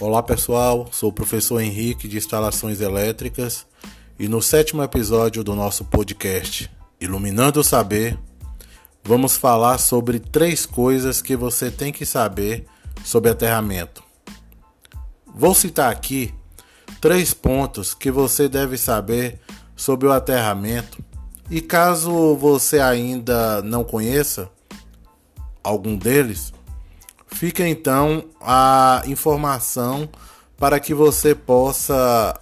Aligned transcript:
Olá 0.00 0.22
pessoal, 0.22 0.86
sou 0.92 1.10
o 1.10 1.12
professor 1.12 1.60
Henrique 1.60 2.06
de 2.06 2.18
Instalações 2.18 2.80
Elétricas. 2.80 3.66
E 4.16 4.28
no 4.28 4.40
sétimo 4.40 4.80
episódio 4.80 5.42
do 5.42 5.56
nosso 5.56 5.84
podcast 5.84 6.70
Iluminando 7.00 7.58
o 7.58 7.64
Saber, 7.64 8.16
vamos 9.02 9.36
falar 9.36 9.76
sobre 9.78 10.20
três 10.20 10.64
coisas 10.64 11.20
que 11.20 11.34
você 11.34 11.68
tem 11.68 11.92
que 11.92 12.06
saber 12.06 12.64
sobre 13.04 13.32
aterramento. 13.32 14.04
Vou 15.26 15.52
citar 15.52 15.90
aqui 15.90 16.32
três 17.00 17.34
pontos 17.34 17.92
que 17.92 18.12
você 18.12 18.48
deve 18.48 18.78
saber 18.78 19.40
sobre 19.74 20.06
o 20.06 20.12
aterramento. 20.12 21.04
E 21.50 21.60
caso 21.60 22.36
você 22.36 22.78
ainda 22.78 23.62
não 23.62 23.82
conheça 23.82 24.48
algum 25.60 25.96
deles, 25.96 26.52
Fica 27.28 27.66
então 27.66 28.24
a 28.40 29.02
informação 29.06 30.08
para 30.56 30.80
que 30.80 30.92
você 30.92 31.34
possa 31.34 32.38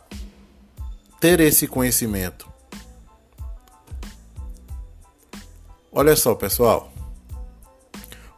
ter 1.20 1.40
esse 1.40 1.66
conhecimento. 1.66 2.48
Olha 5.92 6.14
só, 6.14 6.34
pessoal. 6.34 6.92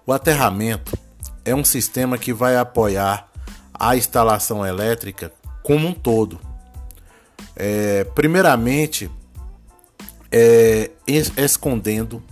O 0.07 0.13
aterramento 0.13 0.97
é 1.45 1.55
um 1.55 1.65
sistema 1.65 2.17
que 2.17 2.33
vai 2.33 2.57
apoiar 2.57 3.29
a 3.75 3.97
instalação 3.97 4.65
elétrica 4.65 5.33
como 5.63 5.89
um 5.89 5.93
todo. 5.93 6.41
É, 7.55 8.05
primeiramente, 8.05 9.11
é, 10.31 10.91
escondendo 11.37 12.23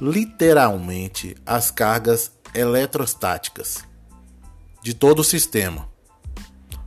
literalmente 0.00 1.36
as 1.46 1.70
cargas 1.70 2.32
eletrostáticas 2.54 3.84
de 4.82 4.94
todo 4.94 5.20
o 5.20 5.24
sistema, 5.24 5.88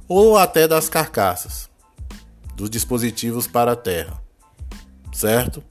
ou 0.07 0.37
até 0.37 0.67
das 0.67 0.89
carcaças 0.89 1.69
dos 2.55 2.69
dispositivos 2.69 3.47
para 3.47 3.73
a 3.73 3.75
Terra, 3.75 4.21
certo? 5.13 5.63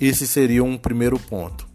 Esse 0.00 0.26
seria 0.26 0.62
um 0.62 0.76
primeiro 0.76 1.18
ponto. 1.18 1.66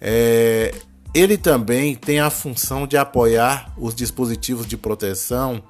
É, 0.00 0.74
ele 1.14 1.38
também 1.38 1.94
tem 1.94 2.20
a 2.20 2.30
função 2.30 2.86
de 2.86 2.96
apoiar 2.96 3.72
os 3.78 3.94
dispositivos 3.94 4.66
de 4.66 4.76
proteção, 4.76 5.62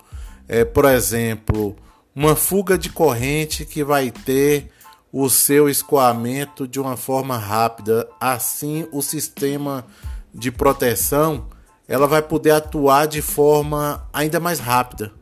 é, 0.49 0.65
por 0.65 0.87
exemplo, 0.87 1.77
uma 2.15 2.35
fuga 2.35 2.77
de 2.77 2.91
corrente 2.91 3.65
que 3.65 3.85
vai 3.85 4.11
ter 4.11 4.71
o 5.13 5.29
seu 5.31 5.69
escoamento 5.69 6.67
de 6.67 6.81
uma 6.81 6.97
forma 6.97 7.39
rápida, 7.39 8.09
assim 8.21 8.87
o 8.91 9.01
sistema 9.01 9.87
de 10.35 10.51
proteção, 10.51 11.47
ela 11.87 12.07
vai 12.07 12.21
poder 12.21 12.51
atuar 12.51 13.07
de 13.07 13.23
forma 13.23 14.09
ainda 14.13 14.41
mais 14.41 14.59
rápida, 14.59 15.13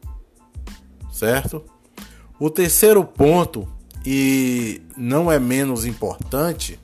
certo? 1.13 1.63
O 2.39 2.49
terceiro 2.49 3.05
ponto, 3.05 3.69
e 4.05 4.81
não 4.97 5.31
é 5.31 5.39
menos 5.39 5.85
importante, 5.85 6.81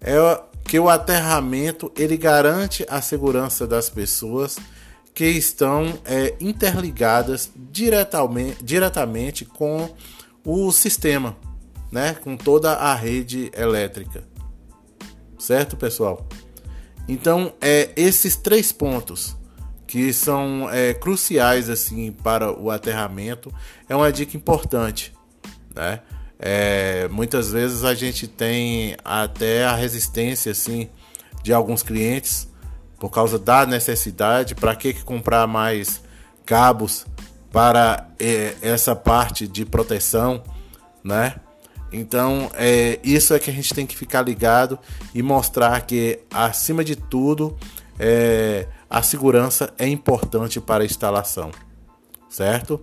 é 0.00 0.16
que 0.64 0.78
o 0.78 0.88
aterramento 0.88 1.92
ele 1.96 2.16
garante 2.16 2.84
a 2.88 3.00
segurança 3.00 3.66
das 3.66 3.88
pessoas 3.88 4.58
que 5.14 5.26
estão 5.26 5.98
é, 6.04 6.36
interligadas 6.40 7.50
diretamente, 7.56 8.62
diretamente 8.62 9.44
com 9.44 9.90
o 10.44 10.70
sistema, 10.70 11.36
né? 11.90 12.14
com 12.14 12.36
toda 12.36 12.74
a 12.74 12.94
rede 12.94 13.50
elétrica. 13.56 14.22
Certo, 15.38 15.76
pessoal? 15.76 16.26
Então, 17.08 17.54
é, 17.60 17.90
esses 17.96 18.36
três 18.36 18.70
pontos 18.70 19.36
que 19.86 20.12
são 20.12 20.68
é, 20.70 20.92
cruciais 20.92 21.70
assim 21.70 22.12
para 22.12 22.52
o 22.52 22.70
aterramento 22.70 23.52
é 23.88 23.96
uma 23.96 24.12
dica 24.12 24.36
importante, 24.36 25.14
né? 25.74 26.00
É, 26.38 27.08
muitas 27.08 27.50
vezes 27.50 27.82
a 27.82 27.94
gente 27.94 28.28
tem 28.28 28.94
até 29.04 29.64
a 29.64 29.74
resistência 29.74 30.52
assim 30.52 30.88
de 31.42 31.52
alguns 31.52 31.82
clientes 31.82 32.46
por 32.98 33.10
causa 33.10 33.38
da 33.38 33.66
necessidade. 33.66 34.54
Para 34.54 34.76
que 34.76 34.92
comprar 35.02 35.46
mais 35.46 36.02
cabos 36.44 37.06
para 37.50 38.08
é, 38.20 38.54
essa 38.60 38.94
parte 38.94 39.48
de 39.48 39.64
proteção, 39.64 40.42
né? 41.02 41.36
Então, 41.92 42.50
é, 42.54 42.98
isso 43.02 43.32
é 43.32 43.38
que 43.38 43.50
a 43.50 43.52
gente 43.52 43.72
tem 43.72 43.86
que 43.86 43.96
ficar 43.96 44.22
ligado 44.22 44.78
e 45.14 45.22
mostrar 45.22 45.80
que, 45.82 46.20
acima 46.30 46.84
de 46.84 46.94
tudo, 46.94 47.56
é, 47.98 48.66
a 48.88 49.02
segurança 49.02 49.72
é 49.78 49.88
importante 49.88 50.60
para 50.60 50.82
a 50.82 50.86
instalação, 50.86 51.50
certo? 52.28 52.80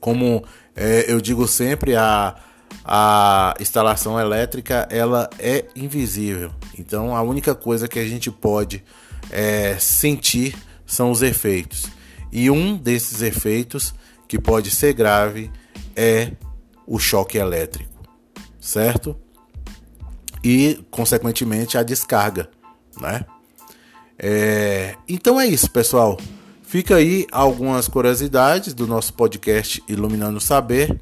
Como 0.00 0.44
é, 0.74 1.04
eu 1.08 1.20
digo 1.20 1.46
sempre, 1.46 1.94
a, 1.94 2.36
a 2.84 3.54
instalação 3.60 4.18
elétrica 4.18 4.88
ela 4.90 5.28
é 5.38 5.66
invisível. 5.76 6.50
Então, 6.78 7.14
a 7.14 7.22
única 7.22 7.54
coisa 7.54 7.86
que 7.86 7.98
a 7.98 8.06
gente 8.06 8.30
pode 8.30 8.82
é, 9.30 9.76
sentir 9.78 10.56
são 10.86 11.10
os 11.10 11.22
efeitos. 11.22 11.86
E 12.32 12.50
um 12.50 12.76
desses 12.76 13.22
efeitos 13.22 13.94
que 14.26 14.38
pode 14.38 14.70
ser 14.70 14.92
grave 14.92 15.50
é 15.94 16.32
o 16.86 16.98
choque 16.98 17.38
elétrico, 17.38 18.02
certo? 18.60 19.16
E, 20.42 20.84
consequentemente, 20.90 21.78
a 21.78 21.82
descarga, 21.82 22.50
né? 23.00 23.24
É... 24.18 24.94
Então 25.08 25.40
é 25.40 25.46
isso, 25.46 25.70
pessoal. 25.70 26.18
Fica 26.62 26.96
aí 26.96 27.26
algumas 27.30 27.88
curiosidades 27.88 28.74
do 28.74 28.86
nosso 28.86 29.14
podcast 29.14 29.82
Iluminando 29.88 30.38
o 30.38 30.40
Saber. 30.40 31.00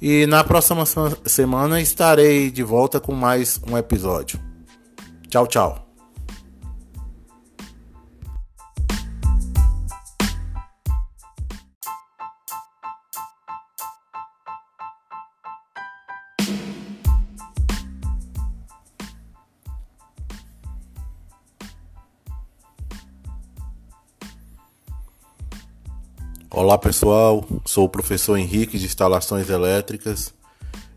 E 0.00 0.24
na 0.26 0.42
próxima 0.42 0.84
semana 1.26 1.80
estarei 1.80 2.50
de 2.50 2.62
volta 2.62 2.98
com 2.98 3.12
mais 3.12 3.60
um 3.70 3.76
episódio. 3.76 4.40
Tchau, 5.28 5.46
tchau. 5.46 5.89
Olá 26.62 26.76
pessoal, 26.76 27.42
sou 27.64 27.86
o 27.86 27.88
professor 27.88 28.36
Henrique 28.36 28.78
de 28.78 28.84
Instalações 28.84 29.48
Elétricas 29.48 30.34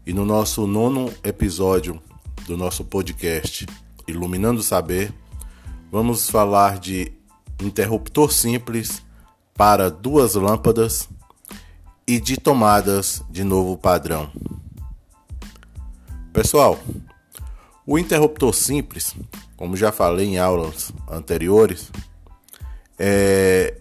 e 0.06 0.12
no 0.12 0.26
nosso 0.26 0.68
nono 0.68 1.10
episódio 1.24 2.02
do 2.46 2.58
nosso 2.58 2.84
podcast 2.84 3.66
Iluminando 4.06 4.60
o 4.60 4.62
Saber, 4.64 5.14
vamos 5.90 6.30
falar 6.30 6.80
de 6.80 7.14
interruptor 7.62 8.30
simples 8.30 9.02
para 9.54 9.90
duas 9.90 10.36
lâmpadas 10.36 11.08
e 12.06 12.20
de 12.20 12.36
tomadas 12.36 13.24
de 13.30 13.46
novo 13.46 13.78
padrão. 13.78 14.30
Pessoal, 16.34 16.78
o 17.88 17.98
interruptor 17.98 18.54
simples, 18.54 19.16
como 19.56 19.78
já 19.78 19.94
falei 19.94 20.28
em 20.28 20.38
aulas 20.38 20.92
anteriores, 21.10 21.90
é, 23.00 23.78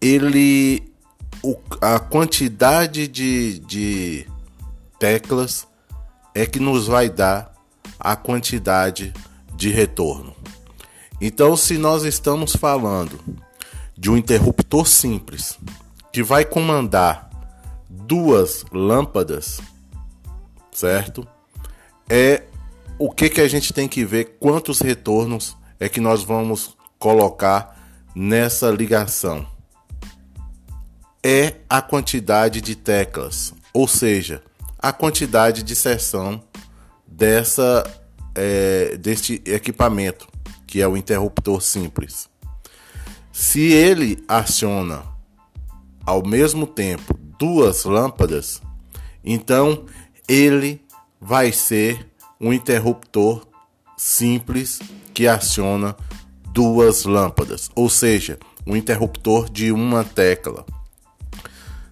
ele 0.00 0.88
o, 1.42 1.56
a 1.80 1.98
quantidade 1.98 3.08
de, 3.08 3.58
de 3.60 4.26
teclas 4.98 5.66
é 6.34 6.46
que 6.46 6.58
nos 6.58 6.86
vai 6.86 7.08
dar 7.08 7.52
a 7.98 8.16
quantidade 8.16 9.12
de 9.54 9.70
retorno. 9.70 10.34
Então, 11.20 11.56
se 11.56 11.76
nós 11.76 12.04
estamos 12.04 12.54
falando 12.56 13.18
de 13.96 14.10
um 14.10 14.16
interruptor 14.16 14.86
simples 14.86 15.58
que 16.12 16.22
vai 16.22 16.44
comandar 16.44 17.28
duas 17.88 18.64
lâmpadas, 18.72 19.60
certo? 20.72 21.26
É 22.08 22.44
o 22.98 23.10
que, 23.10 23.28
que 23.28 23.40
a 23.40 23.48
gente 23.48 23.72
tem 23.72 23.88
que 23.88 24.04
ver 24.04 24.36
quantos 24.38 24.80
retornos 24.80 25.56
é 25.78 25.88
que 25.88 26.00
nós 26.00 26.22
vamos 26.22 26.76
colocar 26.98 27.78
nessa 28.14 28.70
ligação 28.70 29.46
é 31.22 31.56
a 31.68 31.82
quantidade 31.82 32.60
de 32.60 32.74
teclas, 32.74 33.52
ou 33.72 33.86
seja, 33.86 34.42
a 34.78 34.92
quantidade 34.92 35.62
de 35.62 35.76
seção 35.76 36.42
dessa 37.06 37.84
é, 38.34 38.96
deste 38.96 39.42
equipamento, 39.44 40.26
que 40.66 40.80
é 40.80 40.88
o 40.88 40.96
interruptor 40.96 41.60
simples. 41.60 42.28
Se 43.32 43.72
ele 43.72 44.24
aciona 44.28 45.02
ao 46.04 46.26
mesmo 46.26 46.66
tempo 46.66 47.18
duas 47.38 47.84
lâmpadas, 47.84 48.62
então 49.24 49.84
ele 50.28 50.82
vai 51.20 51.52
ser 51.52 52.08
um 52.40 52.52
interruptor 52.52 53.46
simples 53.96 54.80
que 55.12 55.28
aciona 55.28 55.94
duas 56.52 57.04
lâmpadas, 57.04 57.70
ou 57.74 57.90
seja, 57.90 58.38
um 58.66 58.74
interruptor 58.74 59.50
de 59.50 59.70
uma 59.70 60.04
tecla. 60.04 60.64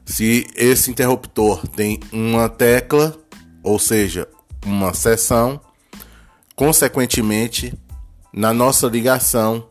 Se 0.09 0.47
esse 0.57 0.91
interruptor 0.91 1.69
tem 1.69 2.01
uma 2.11 2.49
tecla, 2.49 3.15
ou 3.63 3.79
seja, 3.79 4.27
uma 4.65 4.95
seção, 4.95 5.61
consequentemente, 6.57 7.75
na 8.33 8.55
nossa 8.55 8.87
ligação, 8.87 9.69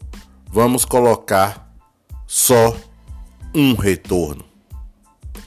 vamos 0.47 0.85
colocar 0.85 1.67
só 2.27 2.77
um 3.53 3.73
retorno. 3.73 4.45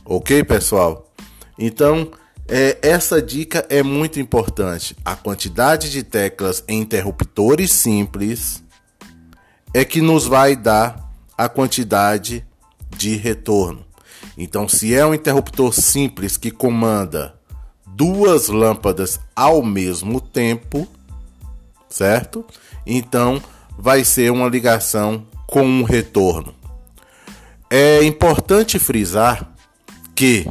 Ok, 0.05 0.43
pessoal? 0.43 1.09
Então, 1.57 2.11
é, 2.49 2.77
essa 2.83 3.23
dica 3.23 3.65
é 3.71 3.85
muito 3.85 4.19
importante. 4.19 4.97
A 5.05 5.15
quantidade 5.15 5.89
de 5.89 6.03
teclas 6.03 6.65
em 6.67 6.81
interruptores 6.81 7.71
simples 7.71 8.61
é 9.73 9.85
que 9.85 10.01
nos 10.01 10.27
vai 10.27 10.57
dar 10.57 11.15
a 11.39 11.49
quantidade 11.49 12.45
de 12.97 13.15
retorno. 13.15 13.89
Então, 14.43 14.67
se 14.67 14.95
é 14.95 15.05
um 15.05 15.13
interruptor 15.13 15.71
simples 15.71 16.39
que 16.39 16.51
comanda 16.51 17.35
duas 17.87 18.49
lâmpadas 18.49 19.21
ao 19.37 19.63
mesmo 19.63 20.19
tempo, 20.19 20.89
certo? 21.91 22.43
Então, 22.87 23.43
vai 23.79 24.03
ser 24.03 24.33
uma 24.33 24.49
ligação 24.49 25.27
com 25.47 25.63
um 25.63 25.83
retorno. 25.83 26.55
É 27.69 28.03
importante 28.03 28.79
frisar 28.79 29.53
que 30.15 30.51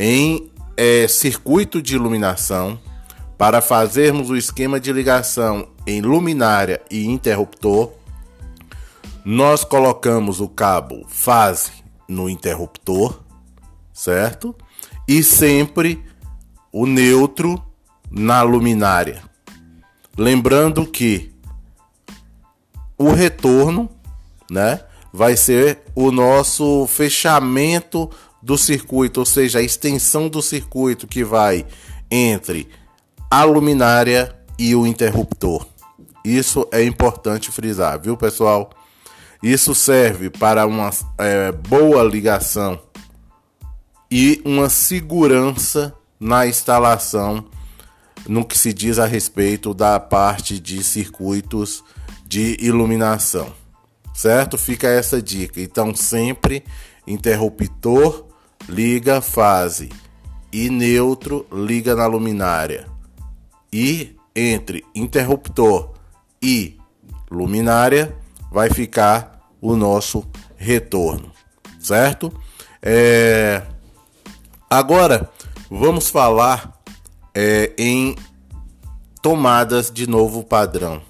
em 0.00 0.50
é, 0.74 1.06
circuito 1.06 1.82
de 1.82 1.94
iluminação, 1.94 2.80
para 3.36 3.60
fazermos 3.60 4.30
o 4.30 4.36
esquema 4.38 4.80
de 4.80 4.90
ligação 4.90 5.68
em 5.86 6.00
luminária 6.00 6.80
e 6.90 7.04
interruptor, 7.04 7.92
nós 9.22 9.64
colocamos 9.64 10.40
o 10.40 10.48
cabo 10.48 11.04
fase 11.08 11.81
no 12.12 12.28
interruptor, 12.28 13.20
certo? 13.92 14.54
E 15.08 15.22
sempre 15.22 16.04
o 16.70 16.86
neutro 16.86 17.62
na 18.10 18.42
luminária. 18.42 19.22
Lembrando 20.16 20.86
que 20.86 21.32
o 22.98 23.10
retorno, 23.10 23.90
né, 24.50 24.80
vai 25.12 25.36
ser 25.36 25.82
o 25.94 26.12
nosso 26.12 26.86
fechamento 26.86 28.08
do 28.42 28.56
circuito, 28.56 29.20
ou 29.20 29.26
seja, 29.26 29.58
a 29.58 29.62
extensão 29.62 30.28
do 30.28 30.42
circuito 30.42 31.06
que 31.06 31.24
vai 31.24 31.66
entre 32.10 32.68
a 33.30 33.44
luminária 33.44 34.36
e 34.58 34.74
o 34.74 34.86
interruptor. 34.86 35.66
Isso 36.24 36.68
é 36.70 36.84
importante 36.84 37.50
frisar, 37.50 38.00
viu, 38.00 38.16
pessoal? 38.16 38.70
Isso 39.42 39.74
serve 39.74 40.30
para 40.30 40.66
uma 40.66 40.90
é, 41.18 41.50
boa 41.50 42.04
ligação 42.04 42.80
e 44.10 44.40
uma 44.44 44.68
segurança 44.68 45.92
na 46.20 46.46
instalação 46.46 47.44
no 48.28 48.44
que 48.44 48.56
se 48.56 48.72
diz 48.72 48.98
a 48.98 49.06
respeito 49.06 49.74
da 49.74 49.98
parte 49.98 50.60
de 50.60 50.84
circuitos 50.84 51.82
de 52.24 52.56
iluminação. 52.60 53.52
Certo? 54.14 54.56
Fica 54.56 54.86
essa 54.86 55.20
dica. 55.20 55.60
Então, 55.60 55.94
sempre 55.94 56.62
interruptor 57.06 58.26
liga 58.68 59.20
fase 59.20 59.88
e 60.52 60.68
neutro 60.68 61.46
liga 61.50 61.96
na 61.96 62.06
luminária. 62.06 62.86
E 63.72 64.14
entre 64.36 64.84
interruptor 64.94 65.94
e 66.40 66.78
luminária 67.30 68.14
vai 68.50 68.68
ficar 68.68 69.31
o 69.62 69.76
nosso 69.76 70.24
retorno, 70.56 71.30
certo? 71.78 72.32
É... 72.82 73.62
Agora 74.68 75.30
vamos 75.70 76.10
falar 76.10 76.82
é, 77.32 77.72
em 77.78 78.16
tomadas 79.22 79.88
de 79.90 80.08
novo 80.08 80.42
padrão. 80.42 81.00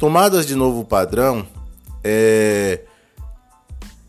Tomadas 0.00 0.46
de 0.46 0.54
novo 0.54 0.84
padrão 0.84 1.46
é... 2.02 2.80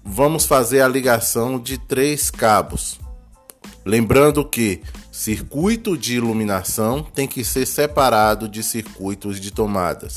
vamos 0.02 0.46
fazer 0.46 0.80
a 0.82 0.88
ligação 0.88 1.60
de 1.60 1.78
três 1.78 2.32
cabos. 2.32 3.00
Lembrando 3.84 4.44
que 4.46 4.82
circuito 5.12 5.98
de 5.98 6.16
iluminação 6.16 7.04
tem 7.04 7.28
que 7.28 7.44
ser 7.44 7.66
separado 7.66 8.48
de 8.48 8.64
circuitos 8.64 9.40
de 9.40 9.52
tomadas, 9.52 10.16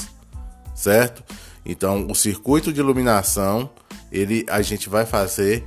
certo? 0.74 1.22
Então, 1.68 2.06
o 2.10 2.14
circuito 2.14 2.72
de 2.72 2.80
iluminação, 2.80 3.68
ele 4.10 4.46
a 4.48 4.62
gente 4.62 4.88
vai 4.88 5.04
fazer 5.04 5.64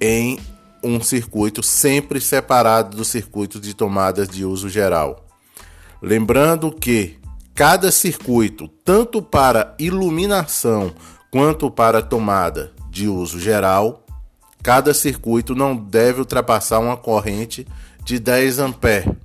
em 0.00 0.38
um 0.82 1.00
circuito 1.00 1.62
sempre 1.62 2.20
separado 2.20 2.96
do 2.96 3.04
circuito 3.04 3.60
de 3.60 3.72
tomadas 3.72 4.28
de 4.28 4.44
uso 4.44 4.68
geral. 4.68 5.24
Lembrando 6.02 6.70
que 6.72 7.18
cada 7.54 7.90
circuito, 7.92 8.68
tanto 8.84 9.22
para 9.22 9.74
iluminação 9.78 10.92
quanto 11.30 11.70
para 11.70 12.02
tomada 12.02 12.72
de 12.90 13.08
uso 13.08 13.38
geral, 13.38 14.04
cada 14.62 14.92
circuito 14.92 15.54
não 15.54 15.74
deve 15.74 16.18
ultrapassar 16.18 16.80
uma 16.80 16.96
corrente 16.96 17.66
de 18.04 18.18
10 18.18 18.58
ampere. 18.58 19.16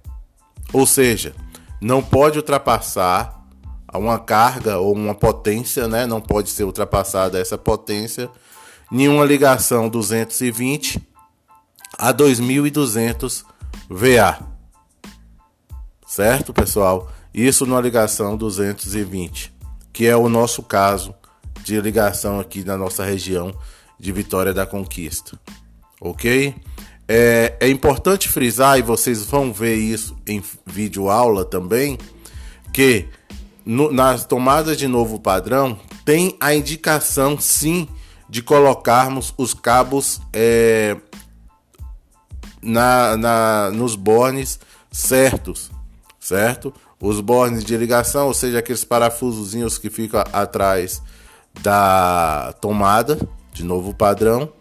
Ou 0.71 0.85
seja, 0.85 1.33
não 1.81 2.01
pode 2.01 2.37
ultrapassar 2.37 3.35
a 3.35 3.38
uma 3.97 4.19
carga 4.19 4.77
ou 4.77 4.93
uma 4.93 5.15
potência, 5.15 5.87
né? 5.87 6.05
Não 6.05 6.21
pode 6.21 6.49
ser 6.49 6.63
ultrapassada 6.63 7.39
essa 7.39 7.57
potência. 7.57 8.29
Nenhuma 8.91 9.25
ligação 9.25 9.89
220 9.89 11.01
a 11.97 12.11
2200 12.11 13.45
VA. 13.89 14.39
Certo, 16.05 16.53
pessoal? 16.53 17.11
Isso 17.33 17.65
numa 17.65 17.81
ligação 17.81 18.35
220, 18.35 19.53
que 19.93 20.07
é 20.07 20.15
o 20.15 20.27
nosso 20.27 20.63
caso 20.63 21.13
de 21.63 21.79
ligação 21.79 22.39
aqui 22.39 22.63
na 22.63 22.77
nossa 22.77 23.03
região 23.03 23.53
de 23.99 24.11
Vitória 24.11 24.53
da 24.53 24.65
Conquista. 24.65 25.39
OK? 26.01 26.55
É, 27.07 27.57
é 27.59 27.69
importante 27.69 28.29
frisar, 28.29 28.77
e 28.77 28.81
vocês 28.81 29.23
vão 29.23 29.51
ver 29.51 29.75
isso 29.75 30.15
em 30.27 30.41
vídeo 30.65 31.09
aula 31.09 31.43
também, 31.43 31.97
que 32.71 33.07
no, 33.65 33.91
nas 33.91 34.25
tomadas 34.25 34.77
de 34.77 34.87
novo 34.87 35.19
padrão, 35.19 35.79
tem 36.05 36.35
a 36.39 36.53
indicação 36.53 37.39
sim 37.39 37.87
de 38.29 38.41
colocarmos 38.41 39.33
os 39.37 39.53
cabos 39.53 40.21
é, 40.31 40.95
na, 42.61 43.17
na, 43.17 43.71
nos 43.71 43.95
bornes 43.95 44.59
certos, 44.91 45.71
certo? 46.19 46.73
Os 47.01 47.19
bornes 47.21 47.63
de 47.63 47.75
ligação, 47.77 48.27
ou 48.27 48.33
seja, 48.33 48.59
aqueles 48.59 48.83
parafusozinhos 48.83 49.77
que 49.77 49.89
ficam 49.89 50.23
atrás 50.33 51.01
da 51.61 52.53
tomada 52.59 53.17
de 53.53 53.63
novo 53.63 53.93
padrão. 53.93 54.51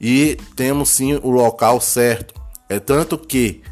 E 0.00 0.38
temos 0.56 0.88
sim 0.88 1.18
o 1.22 1.30
local 1.30 1.80
certo. 1.80 2.34
É 2.68 2.78
tanto 2.78 3.18
que 3.18 3.62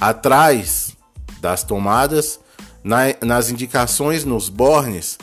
atrás 0.00 0.96
das 1.40 1.62
tomadas 1.62 2.40
na, 2.88 3.00
nas 3.22 3.50
indicações 3.50 4.24
nos 4.24 4.48
bornes, 4.48 5.18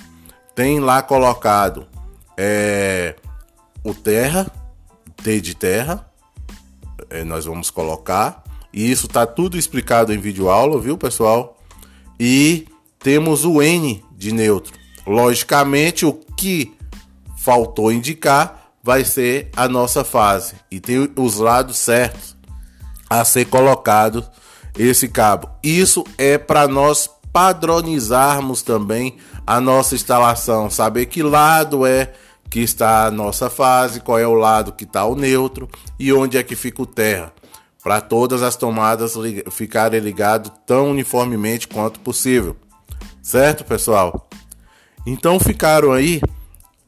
tem 0.53 0.79
lá 0.79 1.01
colocado 1.01 1.87
é, 2.37 3.15
o 3.83 3.91
terra, 3.91 4.45
T 5.23 5.41
de 5.41 5.55
terra, 5.55 6.07
é, 7.09 7.23
nós 7.23 7.45
vamos 7.45 7.71
colocar. 7.71 8.43
E 8.71 8.91
isso 8.91 9.07
tá 9.07 9.25
tudo 9.25 9.57
explicado 9.57 10.13
em 10.13 10.19
vídeo 10.19 10.47
aula, 10.47 10.79
viu, 10.79 10.95
pessoal? 10.95 11.57
E 12.19 12.67
temos 12.99 13.43
o 13.43 13.59
N 13.63 14.05
de 14.15 14.31
neutro. 14.31 14.77
Logicamente, 15.07 16.05
o 16.05 16.13
que 16.13 16.71
faltou 17.35 17.91
indicar 17.91 18.73
vai 18.83 19.03
ser 19.03 19.49
a 19.55 19.67
nossa 19.67 20.03
fase. 20.03 20.53
E 20.69 20.79
tem 20.79 21.11
os 21.15 21.37
lados 21.37 21.77
certos 21.77 22.35
a 23.09 23.25
ser 23.25 23.45
colocado 23.45 24.23
esse 24.77 25.07
cabo. 25.07 25.49
Isso 25.63 26.03
é 26.15 26.37
para 26.37 26.67
nós 26.67 27.09
padronizarmos 27.35 28.61
também 28.61 29.17
a 29.45 29.59
nossa 29.59 29.93
instalação, 29.93 30.69
saber 30.69 31.07
que 31.07 31.21
lado 31.21 31.85
é 31.85 32.13
que 32.49 32.61
está 32.61 33.07
a 33.07 33.11
nossa 33.11 33.49
fase, 33.49 33.99
qual 33.99 34.17
é 34.17 34.25
o 34.25 34.35
lado 34.35 34.71
que 34.71 34.85
está 34.85 35.03
o 35.03 35.17
neutro 35.17 35.67
e 35.99 36.13
onde 36.13 36.37
é 36.37 36.43
que 36.43 36.55
fica 36.55 36.81
o 36.81 36.85
terra, 36.85 37.33
para 37.83 37.99
todas 37.99 38.41
as 38.41 38.55
tomadas 38.55 39.15
ficarem 39.51 39.99
ligadas 39.99 40.49
tão 40.65 40.91
uniformemente 40.91 41.67
quanto 41.67 41.99
possível, 41.99 42.55
certo, 43.21 43.65
pessoal? 43.65 44.29
Então 45.05 45.37
ficaram 45.37 45.91
aí 45.91 46.21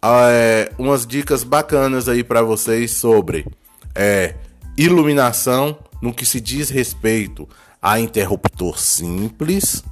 é, 0.02 0.72
umas 0.78 1.06
dicas 1.06 1.44
bacanas 1.44 2.08
aí 2.08 2.24
para 2.24 2.42
vocês 2.42 2.92
sobre 2.92 3.46
é, 3.94 4.34
iluminação 4.78 5.78
no 6.02 6.14
que 6.14 6.26
se 6.26 6.40
diz 6.40 6.70
respeito 6.70 7.50
a 7.82 8.00
interruptor 8.00 8.80
simples 8.80 9.84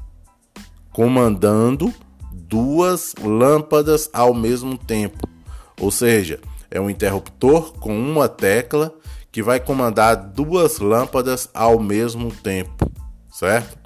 comandando 0.96 1.94
duas 2.32 3.14
lâmpadas 3.22 4.10
ao 4.14 4.34
mesmo 4.34 4.78
tempo. 4.78 5.28
Ou 5.78 5.92
seja, 5.92 6.40
é 6.72 6.80
um 6.80 6.90
interruptor 6.90 7.74
com 7.74 7.94
uma 8.00 8.30
tecla 8.30 8.96
que 9.30 9.44
vai 9.44 9.60
comandar 9.60 10.16
duas 10.16 10.80
lâmpadas 10.80 11.50
ao 11.54 11.82
mesmo 11.82 12.32
tempo, 12.32 12.90
certo? 13.30 13.78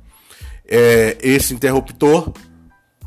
É, 0.68 1.18
esse 1.24 1.52
interruptor, 1.52 2.32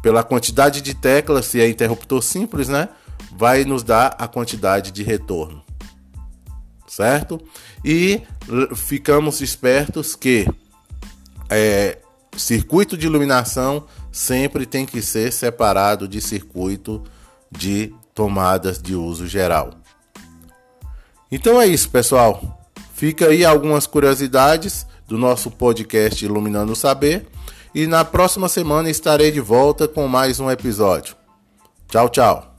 pela 0.02 0.24
quantidade 0.24 0.80
de 0.80 0.94
teclas, 0.94 1.46
se 1.46 1.60
é 1.60 1.68
interruptor 1.68 2.20
simples, 2.22 2.66
né, 2.66 2.88
vai 3.30 3.64
nos 3.64 3.84
dar 3.84 4.16
a 4.18 4.26
quantidade 4.26 4.90
de 4.90 5.04
retorno, 5.04 5.62
certo? 6.88 7.40
E 7.84 8.20
ficamos 8.74 9.40
espertos 9.40 10.16
que 10.16 10.44
é, 11.48 12.01
circuito 12.36 12.96
de 12.96 13.06
iluminação 13.06 13.84
sempre 14.10 14.66
tem 14.66 14.86
que 14.86 15.02
ser 15.02 15.32
separado 15.32 16.08
de 16.08 16.20
circuito 16.20 17.02
de 17.50 17.94
tomadas 18.14 18.80
de 18.80 18.94
uso 18.94 19.26
geral. 19.26 19.70
Então 21.30 21.60
é 21.60 21.66
isso, 21.66 21.90
pessoal. 21.90 22.60
Fica 22.94 23.28
aí 23.28 23.44
algumas 23.44 23.86
curiosidades 23.86 24.86
do 25.06 25.18
nosso 25.18 25.50
podcast 25.50 26.24
Iluminando 26.24 26.72
o 26.72 26.76
Saber 26.76 27.26
e 27.74 27.86
na 27.86 28.04
próxima 28.04 28.48
semana 28.48 28.90
estarei 28.90 29.30
de 29.30 29.40
volta 29.40 29.88
com 29.88 30.06
mais 30.06 30.38
um 30.40 30.50
episódio. 30.50 31.16
Tchau, 31.88 32.08
tchau. 32.08 32.51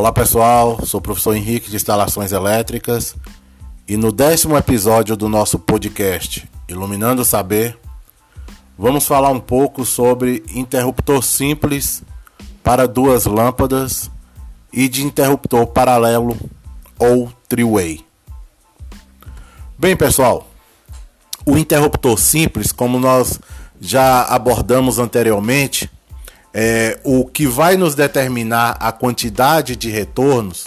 Olá 0.00 0.12
pessoal, 0.12 0.82
sou 0.86 0.98
o 0.98 1.02
professor 1.02 1.36
Henrique 1.36 1.68
de 1.68 1.76
Instalações 1.76 2.32
Elétricas 2.32 3.14
e 3.86 3.98
no 3.98 4.10
décimo 4.10 4.56
episódio 4.56 5.14
do 5.14 5.28
nosso 5.28 5.58
podcast 5.58 6.48
Iluminando 6.66 7.20
o 7.20 7.24
Saber, 7.24 7.78
vamos 8.78 9.06
falar 9.06 9.28
um 9.28 9.38
pouco 9.38 9.84
sobre 9.84 10.42
interruptor 10.54 11.22
simples 11.22 12.02
para 12.62 12.88
duas 12.88 13.26
lâmpadas 13.26 14.10
e 14.72 14.88
de 14.88 15.04
interruptor 15.04 15.66
paralelo 15.66 16.34
ou 16.98 17.30
three-way. 17.46 18.02
Bem 19.78 19.94
pessoal, 19.94 20.48
o 21.44 21.58
interruptor 21.58 22.18
simples, 22.18 22.72
como 22.72 22.98
nós 22.98 23.38
já 23.78 24.22
abordamos 24.22 24.98
anteriormente, 24.98 25.90
é, 26.52 26.98
o 27.04 27.24
que 27.24 27.46
vai 27.46 27.76
nos 27.76 27.94
determinar 27.94 28.76
a 28.80 28.90
quantidade 28.92 29.76
de 29.76 29.90
retornos 29.90 30.66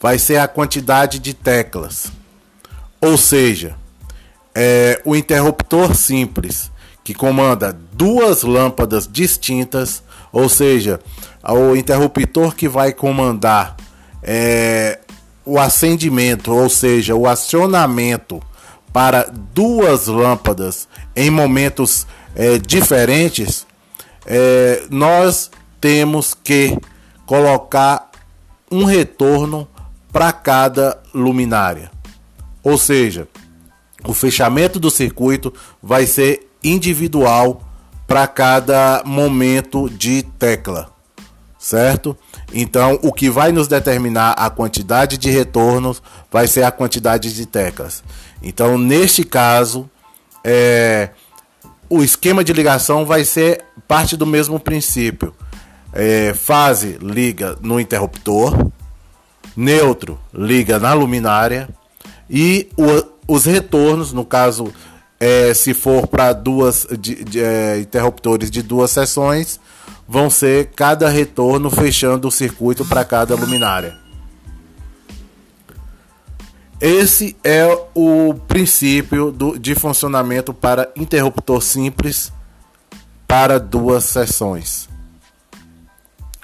vai 0.00 0.18
ser 0.18 0.38
a 0.38 0.48
quantidade 0.48 1.18
de 1.18 1.34
teclas. 1.34 2.10
Ou 3.00 3.16
seja, 3.16 3.76
é, 4.54 5.00
o 5.04 5.14
interruptor 5.14 5.94
simples 5.94 6.70
que 7.04 7.14
comanda 7.14 7.76
duas 7.92 8.42
lâmpadas 8.42 9.08
distintas, 9.10 10.02
ou 10.32 10.48
seja, 10.48 11.00
o 11.42 11.74
interruptor 11.74 12.54
que 12.54 12.68
vai 12.68 12.92
comandar 12.92 13.76
é, 14.22 14.98
o 15.44 15.58
acendimento, 15.58 16.52
ou 16.52 16.68
seja, 16.68 17.14
o 17.14 17.26
acionamento 17.26 18.42
para 18.92 19.30
duas 19.54 20.06
lâmpadas 20.06 20.88
em 21.16 21.30
momentos 21.30 22.06
é, 22.34 22.58
diferentes, 22.58 23.66
é, 24.28 24.82
nós 24.90 25.50
temos 25.80 26.34
que 26.34 26.76
colocar 27.24 28.10
um 28.70 28.84
retorno 28.84 29.66
para 30.12 30.30
cada 30.32 31.00
luminária. 31.14 31.90
Ou 32.62 32.76
seja, 32.76 33.26
o 34.04 34.12
fechamento 34.12 34.78
do 34.78 34.90
circuito 34.90 35.52
vai 35.82 36.06
ser 36.06 36.46
individual 36.62 37.62
para 38.06 38.26
cada 38.26 39.02
momento 39.04 39.88
de 39.88 40.22
tecla, 40.22 40.90
certo? 41.58 42.16
Então, 42.52 42.98
o 43.02 43.12
que 43.12 43.30
vai 43.30 43.50
nos 43.52 43.68
determinar 43.68 44.32
a 44.32 44.50
quantidade 44.50 45.16
de 45.16 45.30
retornos 45.30 46.02
vai 46.30 46.46
ser 46.46 46.64
a 46.64 46.70
quantidade 46.70 47.32
de 47.34 47.46
teclas. 47.46 48.02
Então, 48.42 48.76
neste 48.76 49.24
caso, 49.24 49.88
é, 50.44 51.10
o 51.88 52.02
esquema 52.02 52.44
de 52.44 52.52
ligação 52.52 53.06
vai 53.06 53.24
ser 53.24 53.64
parte 53.88 54.16
do 54.16 54.26
mesmo 54.26 54.60
princípio. 54.60 55.34
É, 55.90 56.34
fase 56.34 56.98
liga 57.00 57.56
no 57.62 57.80
interruptor, 57.80 58.70
neutro 59.56 60.20
liga 60.34 60.78
na 60.78 60.92
luminária 60.92 61.66
e 62.28 62.68
o, 62.76 63.34
os 63.34 63.46
retornos, 63.46 64.12
no 64.12 64.24
caso, 64.24 64.72
é, 65.18 65.54
se 65.54 65.72
for 65.72 66.06
para 66.06 66.34
duas 66.34 66.86
de, 67.00 67.24
de, 67.24 67.40
é, 67.40 67.80
interruptores 67.80 68.50
de 68.50 68.62
duas 68.62 68.90
seções, 68.90 69.58
vão 70.06 70.28
ser 70.28 70.72
cada 70.76 71.08
retorno 71.08 71.70
fechando 71.70 72.28
o 72.28 72.30
circuito 72.30 72.84
para 72.84 73.04
cada 73.04 73.34
luminária. 73.34 73.96
Esse 76.80 77.36
é 77.42 77.66
o 77.94 78.34
princípio 78.46 79.32
do, 79.32 79.58
de 79.58 79.74
funcionamento 79.74 80.54
para 80.54 80.92
interruptor 80.94 81.60
simples 81.60 82.30
para 83.28 83.60
duas 83.60 84.04
sessões. 84.04 84.88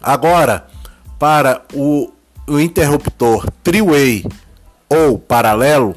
Agora, 0.00 0.66
para 1.18 1.62
o, 1.72 2.12
o 2.46 2.60
interruptor 2.60 3.50
three-way 3.64 4.24
ou 4.88 5.18
paralelo, 5.18 5.96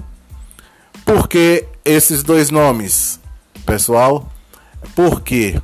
por 1.05 1.27
que 1.27 1.65
esses 1.83 2.23
dois 2.23 2.49
nomes, 2.49 3.19
pessoal? 3.65 4.31
Porque 4.95 5.61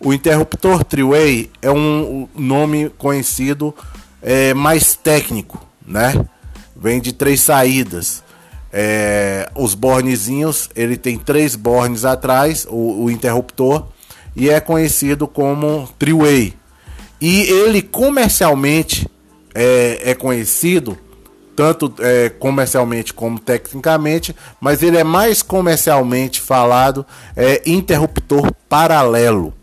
o 0.00 0.12
interruptor 0.12 0.84
three-way 0.84 1.50
é 1.62 1.70
um 1.70 2.28
nome 2.34 2.90
conhecido 2.98 3.74
é, 4.20 4.52
mais 4.52 4.96
técnico, 4.96 5.64
né? 5.86 6.26
vem 6.76 7.00
de 7.00 7.12
três 7.12 7.40
saídas. 7.40 8.22
É, 8.72 9.48
os 9.54 9.74
bornezinhos, 9.74 10.68
ele 10.74 10.96
tem 10.96 11.16
três 11.16 11.54
bornes 11.54 12.04
atrás, 12.04 12.66
o, 12.68 13.04
o 13.04 13.10
interruptor, 13.10 13.86
e 14.36 14.50
é 14.50 14.60
conhecido 14.60 15.26
como 15.28 15.88
three-way. 15.98 16.54
E 17.20 17.42
ele 17.42 17.80
comercialmente 17.80 19.08
é, 19.54 20.10
é 20.10 20.14
conhecido, 20.14 20.98
tanto 21.54 21.94
é, 22.00 22.28
comercialmente 22.28 23.14
como 23.14 23.38
tecnicamente, 23.38 24.34
mas 24.60 24.82
ele 24.82 24.96
é 24.96 25.04
mais 25.04 25.42
comercialmente 25.42 26.40
falado 26.40 27.06
é, 27.36 27.62
interruptor 27.64 28.52
paralelo. 28.68 29.54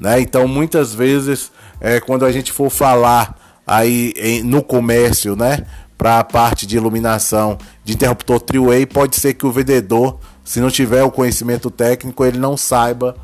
Né? 0.00 0.20
Então, 0.20 0.48
muitas 0.48 0.94
vezes, 0.94 1.52
é, 1.80 2.00
quando 2.00 2.24
a 2.24 2.32
gente 2.32 2.50
for 2.50 2.70
falar 2.70 3.36
aí 3.66 4.14
em, 4.16 4.42
no 4.42 4.62
comércio, 4.62 5.36
né, 5.36 5.66
para 5.98 6.20
a 6.20 6.24
parte 6.24 6.66
de 6.66 6.76
iluminação 6.76 7.58
de 7.84 7.92
interruptor 7.92 8.40
three-way, 8.40 8.86
pode 8.86 9.16
ser 9.16 9.34
que 9.34 9.44
o 9.44 9.52
vendedor, 9.52 10.18
se 10.44 10.60
não 10.60 10.70
tiver 10.70 11.02
o 11.02 11.10
conhecimento 11.10 11.70
técnico, 11.70 12.24
ele 12.24 12.38
não 12.38 12.56
saiba 12.56 13.14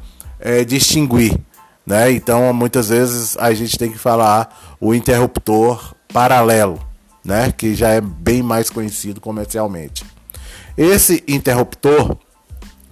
é, 0.44 0.62
distinguir. 0.62 1.40
Né? 1.86 2.12
Então, 2.12 2.52
muitas 2.52 2.90
vezes 2.90 3.36
a 3.38 3.52
gente 3.54 3.78
tem 3.78 3.90
que 3.90 3.98
falar 3.98 4.76
o 4.80 4.94
interruptor 4.94 5.94
paralelo, 6.12 6.78
né? 7.24 7.52
que 7.56 7.74
já 7.74 7.88
é 7.88 8.00
bem 8.00 8.42
mais 8.42 8.68
conhecido 8.68 9.20
comercialmente. 9.20 10.04
Esse 10.76 11.24
interruptor 11.26 12.16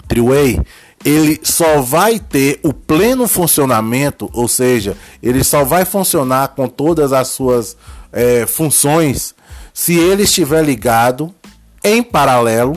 three-way, 0.09 0.61
ele 1.05 1.41
só 1.43 1.81
vai 1.81 2.19
ter 2.19 2.61
o 2.63 2.73
pleno 2.73 3.27
funcionamento, 3.27 4.31
ou 4.33 4.47
seja, 4.47 4.97
ele 5.23 5.43
só 5.43 5.65
vai 5.65 5.85
funcionar 5.85 6.49
com 6.49 6.69
todas 6.69 7.13
as 7.13 7.29
suas 7.29 7.77
é, 8.13 8.47
funções 8.47 9.35
se 9.75 9.95
ele 9.99 10.25
estiver 10.25 10.63
ligado 10.63 11.35
em 11.83 12.03
paralelo, 12.03 12.77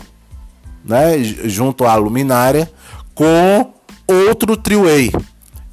né, 0.83 1.21
junto 1.23 1.85
à 1.85 1.95
luminária, 1.95 2.71
com 3.13 3.74
outro 4.07 4.55
three-way. 4.57 5.11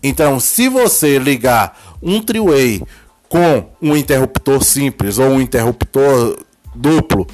Então, 0.02 0.40
se 0.40 0.68
você 0.68 1.18
ligar 1.18 1.96
um 2.02 2.20
three-way 2.20 2.82
com 3.28 3.70
um 3.80 3.96
interruptor 3.96 4.62
simples 4.62 5.18
ou 5.18 5.26
um 5.28 5.40
interruptor 5.40 6.38
duplo, 6.74 7.26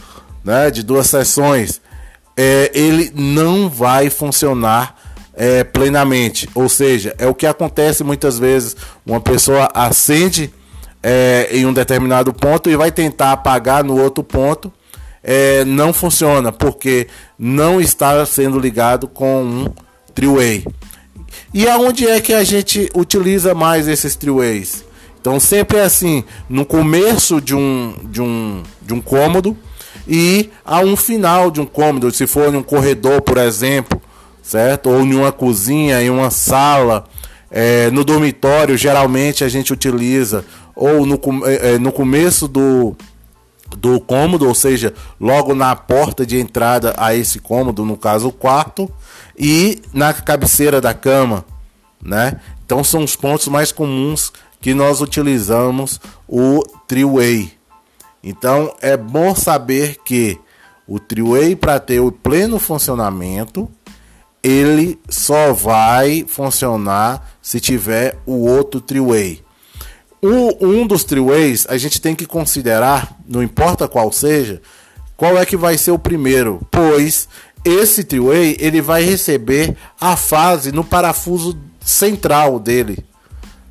né, 0.45 0.71
de 0.71 0.83
duas 0.83 1.09
seções, 1.09 1.81
é, 2.37 2.71
ele 2.75 3.11
não 3.15 3.69
vai 3.69 4.11
funcionar 4.11 4.97
é, 5.35 5.65
plenamente. 5.65 6.49
Ou 6.55 6.69
seja, 6.69 7.15
é 7.19 7.27
o 7.27 7.35
que 7.35 7.47
acontece 7.47 8.05
muitas 8.05 8.39
vezes: 8.39 8.77
uma 9.07 9.21
pessoa 9.21 9.69
acende 9.75 10.53
é, 11.03 11.49
em 11.53 11.65
um 11.65 11.73
determinado 11.73 12.33
ponto 12.33 12.69
e 12.69 12.77
vai 12.77 12.91
tentar 12.91 13.33
apagar 13.33 13.83
no 13.85 14.01
outro 14.01 14.23
ponto, 14.23 14.73
é, 15.23 15.65
não 15.65 15.93
funciona, 15.93 16.53
porque 16.53 17.07
não 17.39 17.81
está 17.81 18.25
sendo 18.27 18.59
ligado 18.59 19.09
com 19.09 19.43
um 19.43 19.88
three-way. 20.19 20.65
E 21.55 21.69
aonde 21.69 22.09
é 22.09 22.21
que 22.21 22.35
a 22.35 22.43
gente 22.43 22.91
utiliza 22.93 23.55
mais 23.55 23.87
esses 23.87 24.17
three-ways? 24.17 24.85
Então 25.21 25.39
sempre 25.39 25.79
é 25.79 25.83
assim, 25.83 26.25
no 26.49 26.67
começo 26.67 27.41
de 27.41 27.55
um, 27.55 27.95
de 28.11 28.21
um, 28.21 28.63
de 28.83 28.95
um 28.95 29.01
cômodo 29.01 29.57
e 30.09 30.51
a 30.65 30.81
um 30.81 30.97
final 30.97 31.53
de 31.53 31.61
um 31.61 31.67
cômodo, 31.67 32.11
se 32.11 32.27
for 32.27 32.53
em 32.53 32.57
um 32.57 32.63
corredor, 32.63 33.23
por 33.23 33.39
exemplo, 33.39 34.01
certo? 34.43 34.91
Ou 34.91 35.03
em 35.03 35.15
uma 35.15 35.31
cozinha, 35.31 36.03
em 36.03 36.11
uma 36.11 36.31
sala, 36.31 37.05
é, 37.49 37.89
no 37.91 38.05
dormitório, 38.05 38.77
geralmente 38.77 39.45
a 39.45 39.49
gente 39.49 39.73
utiliza 39.73 40.45
ou 40.75 41.07
no, 41.07 41.21
é, 41.47 41.75
é, 41.75 41.79
no 41.79 41.93
começo 41.93 42.49
do, 42.49 42.97
do 43.77 44.01
cômodo, 44.01 44.47
ou 44.47 44.55
seja, 44.55 44.95
logo 45.21 45.55
na 45.55 45.75
porta 45.77 46.25
de 46.25 46.39
entrada 46.39 46.95
a 46.97 47.15
esse 47.15 47.39
cômodo, 47.39 47.85
no 47.85 47.97
caso 47.97 48.29
o 48.29 48.33
quarto, 48.33 48.91
e 49.37 49.81
na 49.93 50.13
cabeceira 50.13 50.81
da 50.81 50.95
cama, 50.95 51.45
né? 52.03 52.41
Então 52.65 52.83
são 52.83 53.05
os 53.05 53.17
pontos 53.17 53.49
mais 53.49 53.73
comuns 53.73 54.33
que 54.61 54.75
nós 54.75 55.01
utilizamos 55.01 56.01
o 56.29 56.63
three-way. 56.87 57.53
Então 58.23 58.75
é 58.81 58.97
bom 58.97 59.35
saber 59.35 59.97
que 60.05 60.39
o 60.87 60.99
three-way 60.99 61.55
para 61.55 61.79
ter 61.79 62.01
o 62.01 62.11
pleno 62.11 62.59
funcionamento, 62.59 63.71
ele 64.43 64.99
só 65.09 65.53
vai 65.53 66.25
funcionar 66.27 67.37
se 67.41 67.61
tiver 67.61 68.19
o 68.27 68.47
outro 68.47 68.81
three-way. 68.81 69.43
Um, 70.23 70.87
dos 70.87 71.05
three-ways 71.05 71.67
a 71.69 71.79
gente 71.79 72.01
tem 72.01 72.15
que 72.15 72.27
considerar, 72.27 73.17
não 73.27 73.43
importa 73.43 73.87
qual 73.87 74.11
seja, 74.11 74.61
qual 75.17 75.39
é 75.39 75.47
que 75.47 75.57
vai 75.57 75.79
ser 75.79 75.93
o 75.93 75.99
primeiro, 75.99 76.61
pois 76.71 77.29
esse 77.65 78.03
three-way 78.03 78.57
ele 78.59 78.81
vai 78.81 79.03
receber 79.03 79.77
a 80.01 80.17
fase 80.17 80.73
no 80.73 80.83
parafuso 80.83 81.57
central 81.81 82.59
dele 82.59 83.05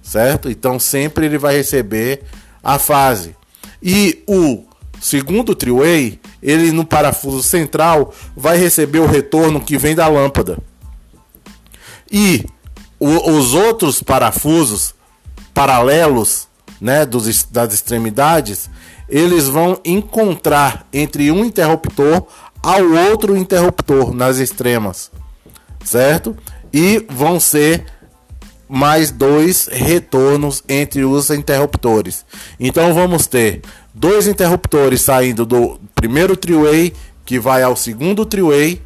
certo? 0.07 0.49
Então 0.49 0.79
sempre 0.79 1.25
ele 1.25 1.37
vai 1.37 1.57
receber 1.57 2.23
a 2.63 2.79
fase. 2.79 3.35
E 3.83 4.23
o 4.25 4.63
segundo 5.01 5.53
three-way, 5.53 6.19
ele 6.41 6.71
no 6.71 6.85
parafuso 6.85 7.43
central 7.43 8.13
vai 8.35 8.57
receber 8.57 8.99
o 8.99 9.05
retorno 9.05 9.59
que 9.59 9.77
vem 9.77 9.93
da 9.93 10.07
lâmpada. 10.07 10.57
E 12.09 12.45
o, 12.99 13.31
os 13.31 13.53
outros 13.53 14.01
parafusos 14.01 14.95
paralelos, 15.57 16.47
né, 16.79 17.03
dos, 17.03 17.43
das 17.45 17.73
extremidades, 17.73 18.69
eles 19.09 19.47
vão 19.47 19.79
encontrar 19.83 20.85
entre 20.93 21.31
um 21.31 21.43
interruptor 21.43 22.27
ao 22.61 22.83
outro 23.09 23.35
interruptor 23.35 24.13
nas 24.13 24.37
extremas, 24.37 25.09
certo? 25.83 26.37
E 26.71 27.03
vão 27.09 27.39
ser 27.39 27.85
mais 28.69 29.09
dois 29.09 29.67
retornos 29.71 30.63
entre 30.69 31.03
os 31.03 31.31
interruptores. 31.31 32.23
Então 32.59 32.93
vamos 32.93 33.25
ter 33.25 33.61
dois 33.95 34.27
interruptores 34.27 35.01
saindo 35.01 35.43
do 35.43 35.79
primeiro 35.95 36.37
three-way 36.37 36.93
que 37.25 37.39
vai 37.39 37.63
ao 37.63 37.75
segundo 37.75 38.27
three-way, 38.27 38.79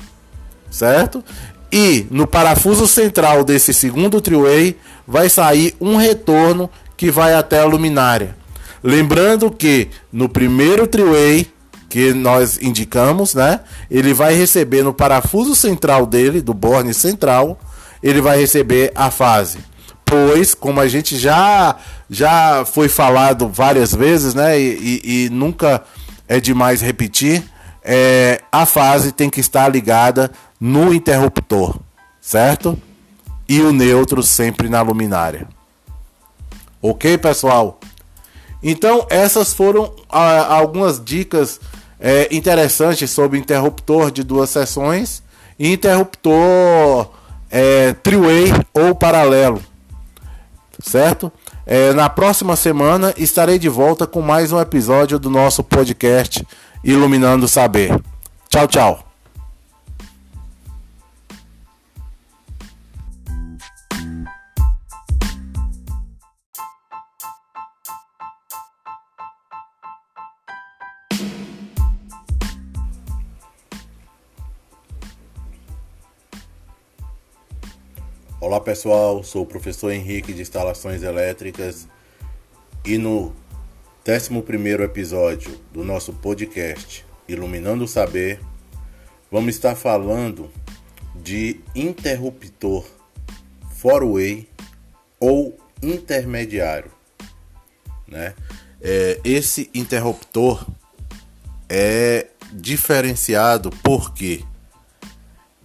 certo? 0.70 1.22
E 1.70 2.08
no 2.10 2.25
parafuso 2.25 2.88
central 2.88 3.44
desse 3.44 3.74
segundo 3.74 4.22
three-way 4.22 4.78
vai 5.08 5.29
sair 5.29 5.75
um 5.79 5.96
retorno 5.96 6.70
que 6.96 7.12
vai 7.12 7.34
até 7.34 7.60
a 7.60 7.65
luminária. 7.65 8.36
Lembrando 8.84 9.51
que 9.51 9.89
no 10.12 10.27
primeiro 10.27 10.88
three-way 10.88 11.48
que 11.89 12.13
nós 12.13 12.57
indicamos, 12.61 13.35
né? 13.35 13.59
Ele 13.90 14.14
vai 14.14 14.33
receber 14.33 14.83
no 14.83 14.94
parafuso 14.94 15.55
central 15.55 16.05
dele, 16.05 16.42
do 16.42 16.53
borne 16.53 16.94
central, 16.94 17.59
ele 18.01 18.22
vai 18.22 18.40
receber 18.40 18.92
a 18.96 19.11
fase 19.11 19.59
depois, 20.11 20.53
como 20.53 20.81
a 20.81 20.87
gente 20.87 21.18
já 21.18 21.77
já 22.09 22.66
foi 22.66 22.90
falado 22.90 23.48
várias 23.48 23.96
vezes, 23.96 24.33
né? 24.33 24.59
E, 24.59 25.01
e, 25.03 25.25
e 25.25 25.29
nunca 25.29 25.81
é 26.27 26.42
demais 26.42 26.81
repetir, 26.81 27.42
é, 27.81 28.42
a 28.51 28.66
fase 28.66 29.14
tem 29.14 29.29
que 29.29 29.40
estar 29.40 29.70
ligada 29.70 30.29
no 30.59 30.94
interruptor, 30.94 31.79
certo? 32.20 32.77
E 33.51 33.61
o 33.61 33.74
neutro 33.74 34.24
sempre 34.24 34.70
na 34.70 34.81
luminária. 34.81 35.46
Ok, 36.81 37.18
pessoal? 37.18 37.79
Então, 38.64 39.05
essas 39.09 39.53
foram 39.53 39.94
ah, 40.09 40.55
algumas 40.55 41.03
dicas 41.03 41.59
é, 42.00 42.33
interessantes 42.33 43.09
sobre 43.09 43.37
interruptor 43.37 44.09
de 44.09 44.24
duas 44.24 44.50
seções 44.50 45.22
e 45.59 45.72
interruptor 45.74 47.09
é, 47.50 47.94
three-way 47.94 48.53
ou 48.74 48.96
paralelo 48.96 49.61
certo? 50.81 51.31
É, 51.66 51.94
na 51.94 52.09
próxima 52.09 52.55
semana 52.55 53.14
estarei 53.18 53.59
de 53.59 53.70
volta 53.70 54.07
com 54.07 54.22
mais 54.22 54.51
um 54.51 54.59
episódio 54.59 55.20
do 55.20 55.29
nosso 55.29 55.64
podcast 55.64 56.46
Iluminando 56.83 57.46
o 57.46 57.50
Saber. 57.50 58.01
Tchau, 58.50 58.68
tchau. 58.68 59.10
Olá 78.51 78.59
pessoal, 78.59 79.24
sou 79.24 79.44
o 79.44 79.46
professor 79.46 79.92
Henrique 79.92 80.33
de 80.33 80.42
Instalações 80.42 81.03
Elétricas 81.03 81.87
e 82.83 82.98
no 82.98 83.33
11 84.05 84.83
episódio 84.83 85.57
do 85.72 85.85
nosso 85.85 86.11
podcast 86.11 87.05
Iluminando 87.29 87.85
o 87.85 87.87
Saber, 87.87 88.42
vamos 89.31 89.55
estar 89.55 89.74
falando 89.74 90.51
de 91.16 91.61
interruptor 91.74 92.85
four-way 93.77 94.50
ou 95.18 95.57
intermediário. 95.81 96.92
Né? 98.05 98.33
É, 98.81 99.18
esse 99.24 99.70
interruptor 99.74 100.68
é 101.70 102.27
diferenciado 102.51 103.70
porque 103.81 104.44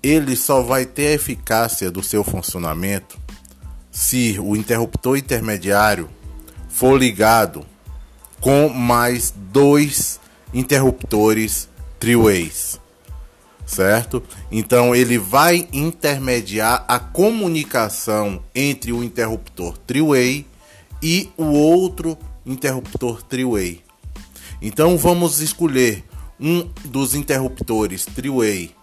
ele 0.07 0.37
só 0.37 0.63
vai 0.63 0.87
ter 0.87 1.09
a 1.09 1.13
eficácia 1.15 1.91
do 1.91 2.03
seu 2.03 2.23
funcionamento 2.23 3.19
se 3.91 4.39
o 4.39 4.55
interruptor 4.55 5.17
intermediário 5.17 6.09
for 6.69 6.97
ligado 6.97 7.67
com 8.41 8.69
mais 8.69 9.35
dois 9.35 10.21
interruptores 10.53 11.69
three-ways, 11.99 12.79
certo? 13.65 14.23
Então 14.53 14.95
ele 14.95 15.19
vai 15.19 15.67
intermediar 15.73 16.85
a 16.87 16.99
comunicação 16.99 18.43
entre 18.55 18.93
o 18.93 19.03
interruptor 19.03 19.77
three-way 19.79 20.47
e 21.03 21.31
o 21.37 21.47
outro 21.47 22.17
interruptor 22.45 23.23
three-way. 23.23 23.83
Então 24.63 24.97
vamos 24.97 25.41
escolher 25.41 26.05
um 26.39 26.71
dos 26.85 27.15
interruptores 27.15 28.05
three-way 28.05 28.77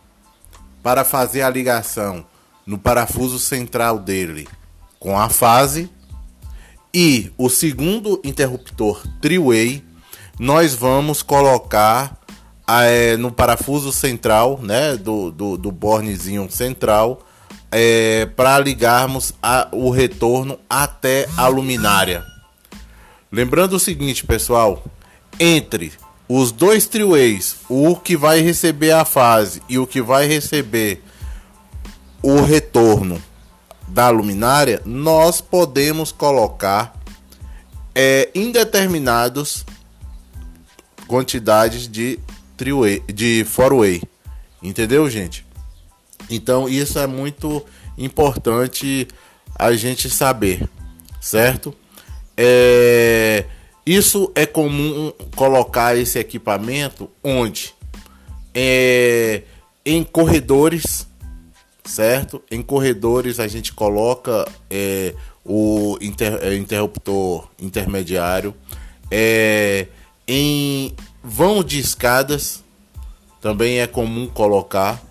para 0.83 1.03
fazer 1.03 1.41
a 1.41 1.49
ligação 1.49 2.25
no 2.67 2.77
parafuso 2.77 3.39
central 3.39 3.97
dele 3.97 4.47
com 4.99 5.17
a 5.17 5.29
fase 5.29 5.89
e 6.93 7.31
o 7.37 7.49
segundo 7.49 8.21
interruptor 8.23 9.01
three-way 9.19 9.83
nós 10.39 10.75
vamos 10.75 11.23
colocar 11.23 12.19
é, 12.67 13.17
no 13.17 13.31
parafuso 13.31 13.91
central 13.91 14.59
né, 14.61 14.95
do, 14.95 15.31
do, 15.31 15.57
do 15.57 15.71
bornezinho 15.71 16.49
central 16.51 17.25
é, 17.71 18.25
para 18.25 18.59
ligarmos 18.59 19.33
a, 19.41 19.67
o 19.71 19.89
retorno 19.89 20.59
até 20.69 21.27
a 21.35 21.47
luminária. 21.47 22.23
Lembrando 23.31 23.73
o 23.73 23.79
seguinte, 23.79 24.23
pessoal, 24.23 24.83
entre 25.39 25.91
os 26.35 26.51
dois 26.51 26.87
triways, 26.87 27.57
o 27.69 27.95
que 27.95 28.17
vai 28.17 28.41
receber 28.41 28.89
a 28.89 29.05
fase 29.05 29.61
e 29.69 29.77
o 29.77 29.85
que 29.85 30.01
vai 30.01 30.25
receber 30.25 31.03
o 32.23 32.41
retorno 32.41 33.21
da 33.87 34.09
luminária, 34.09 34.81
nós 34.83 35.41
podemos 35.41 36.11
colocar 36.11 36.99
é, 37.93 38.31
indeterminados 38.33 39.63
quantidades 41.05 41.87
de 41.87 42.17
triway, 42.57 43.03
de 43.13 43.45
four-way, 43.47 44.01
entendeu, 44.59 45.07
gente? 45.11 45.45
Então 46.31 46.67
isso 46.67 46.97
é 46.97 47.05
muito 47.05 47.63
importante 47.95 49.07
a 49.55 49.71
gente 49.73 50.09
saber, 50.09 50.67
certo? 51.21 51.75
É 52.35 53.45
isso 53.85 54.31
é 54.33 54.45
comum 54.45 55.11
colocar 55.35 55.97
esse 55.97 56.17
equipamento 56.17 57.09
onde? 57.23 57.73
É, 58.53 59.43
em 59.85 60.03
corredores, 60.03 61.07
certo? 61.83 62.41
Em 62.49 62.61
corredores 62.61 63.39
a 63.39 63.47
gente 63.47 63.73
coloca 63.73 64.47
é, 64.69 65.13
o 65.43 65.97
inter, 66.01 66.39
é, 66.41 66.55
interruptor 66.55 67.49
intermediário. 67.59 68.55
É, 69.11 69.87
em 70.25 70.95
vão 71.21 71.63
de 71.63 71.79
escadas 71.79 72.63
também 73.41 73.81
é 73.81 73.87
comum 73.87 74.27
colocar. 74.27 75.01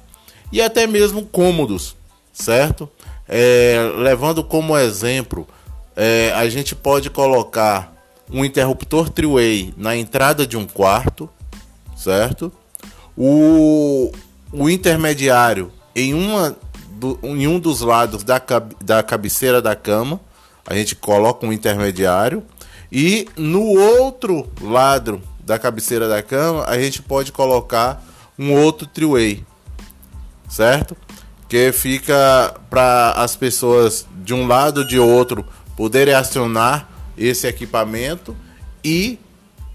E 0.50 0.62
até 0.62 0.87
mesmo 0.87 1.26
cômodos, 1.26 1.94
certo? 2.32 2.88
É, 3.28 3.76
levando 3.96 4.42
como 4.42 4.76
exemplo, 4.76 5.46
é, 5.94 6.32
a 6.35 6.48
gente 6.48 6.74
pode 6.74 7.11
colocar 7.11 7.92
um 8.30 8.44
interruptor 8.44 9.08
three-way 9.08 9.74
na 9.76 9.96
entrada 9.96 10.46
de 10.46 10.56
um 10.56 10.66
quarto, 10.66 11.28
certo? 11.96 12.52
O, 13.16 14.12
o 14.52 14.70
intermediário 14.70 15.70
em, 15.94 16.14
uma, 16.14 16.56
do, 16.92 17.18
em 17.22 17.46
um 17.46 17.58
dos 17.58 17.80
lados 17.80 18.22
da, 18.24 18.40
da 18.82 19.02
cabeceira 19.02 19.61
da 19.61 19.76
cama, 19.76 20.20
a 20.66 20.74
gente 20.74 20.94
coloca 20.94 21.46
um 21.46 21.52
intermediário. 21.52 22.42
E 22.90 23.28
no 23.37 23.62
outro 23.62 24.48
lado 24.61 25.20
da 25.40 25.58
cabeceira 25.58 26.08
da 26.08 26.22
cama, 26.22 26.64
a 26.66 26.78
gente 26.78 27.02
pode 27.02 27.32
colocar 27.32 28.04
um 28.38 28.52
outro 28.52 28.87
three-way, 28.87 29.44
certo? 30.48 30.96
Que 31.48 31.72
fica 31.72 32.54
para 32.70 33.12
as 33.12 33.37
pessoas 33.37 34.06
de 34.22 34.32
um 34.32 34.46
lado 34.46 34.78
ou 34.78 34.87
de 34.87 34.98
outro 34.98 35.44
poderem 35.76 36.14
acionar 36.14 36.88
esse 37.16 37.46
equipamento 37.46 38.37
e 38.85 39.18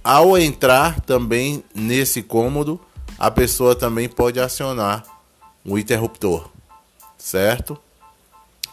ao 0.03 0.37
entrar 0.37 1.01
também 1.01 1.63
nesse 1.75 2.21
cômodo, 2.21 2.79
a 3.19 3.29
pessoa 3.29 3.75
também 3.75 4.07
pode 4.07 4.39
acionar 4.39 5.03
o 5.65 5.77
interruptor, 5.77 6.49
certo? 7.17 7.77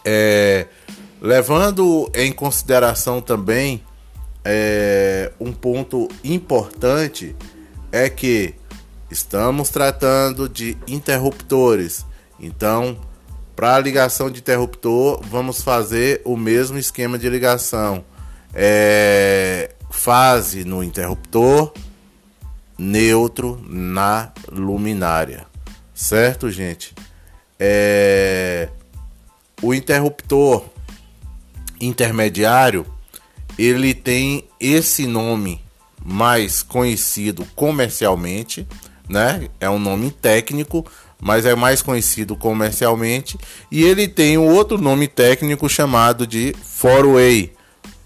É, 0.03 0.67
levando 1.21 2.09
em 2.13 2.31
consideração 2.31 3.21
também 3.21 3.83
é, 4.45 5.31
um 5.39 5.51
ponto 5.51 6.07
importante 6.23 7.35
é 7.91 8.09
que 8.09 8.53
estamos 9.09 9.69
tratando 9.69 10.47
de 10.47 10.77
interruptores, 10.87 12.05
então 12.39 12.97
para 13.55 13.75
a 13.75 13.79
ligação 13.79 14.29
de 14.29 14.39
interruptor 14.39 15.21
vamos 15.29 15.61
fazer 15.61 16.21
o 16.23 16.37
mesmo 16.37 16.77
esquema 16.77 17.17
de 17.17 17.27
ligação, 17.29 18.05
é, 18.55 19.75
fase 19.91 20.63
no 20.63 20.81
interruptor, 20.81 21.73
neutro 22.77 23.61
na 23.67 24.31
luminária. 24.51 25.45
Certo, 25.93 26.49
gente? 26.49 26.93
É... 27.59 28.69
O 29.61 29.73
interruptor 29.73 30.65
intermediário 31.79 32.85
ele 33.57 33.93
tem 33.93 34.47
esse 34.59 35.07
nome 35.07 35.61
mais 36.03 36.61
conhecido 36.61 37.45
comercialmente, 37.55 38.67
né? 39.07 39.47
É 39.59 39.69
um 39.69 39.79
nome 39.79 40.11
técnico, 40.11 40.85
mas 41.19 41.45
é 41.45 41.55
mais 41.55 41.81
conhecido 41.81 42.35
comercialmente. 42.35 43.37
E 43.71 43.83
ele 43.83 44.07
tem 44.07 44.37
um 44.37 44.53
outro 44.53 44.77
nome 44.77 45.07
técnico 45.07 45.69
chamado 45.69 46.27
de 46.27 46.53
four-way, 46.61 47.53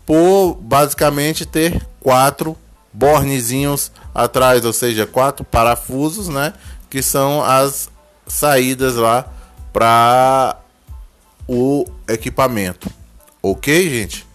por 0.10 0.56
basicamente 0.56 1.46
ter 1.46 1.88
quatro 2.00 2.58
bornezinhos 2.92 3.92
atrás, 4.12 4.66
ou 4.66 4.74
seja, 4.74 5.06
quatro 5.06 5.46
parafusos, 5.46 6.28
né? 6.28 6.52
Que 6.90 7.04
são 7.04 7.44
as 7.44 7.92
saídas 8.26 8.96
lá 8.96 9.32
para 9.72 10.58
o 11.48 11.86
equipamento. 12.08 12.90
Ok, 13.40 13.88
gente? 13.88 14.26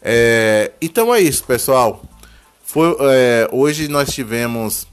É, 0.00 0.70
então 0.80 1.12
é 1.12 1.18
isso, 1.18 1.42
pessoal. 1.42 2.00
Foi, 2.62 2.96
é, 3.00 3.48
hoje 3.50 3.88
nós 3.88 4.10
tivemos 4.10 4.86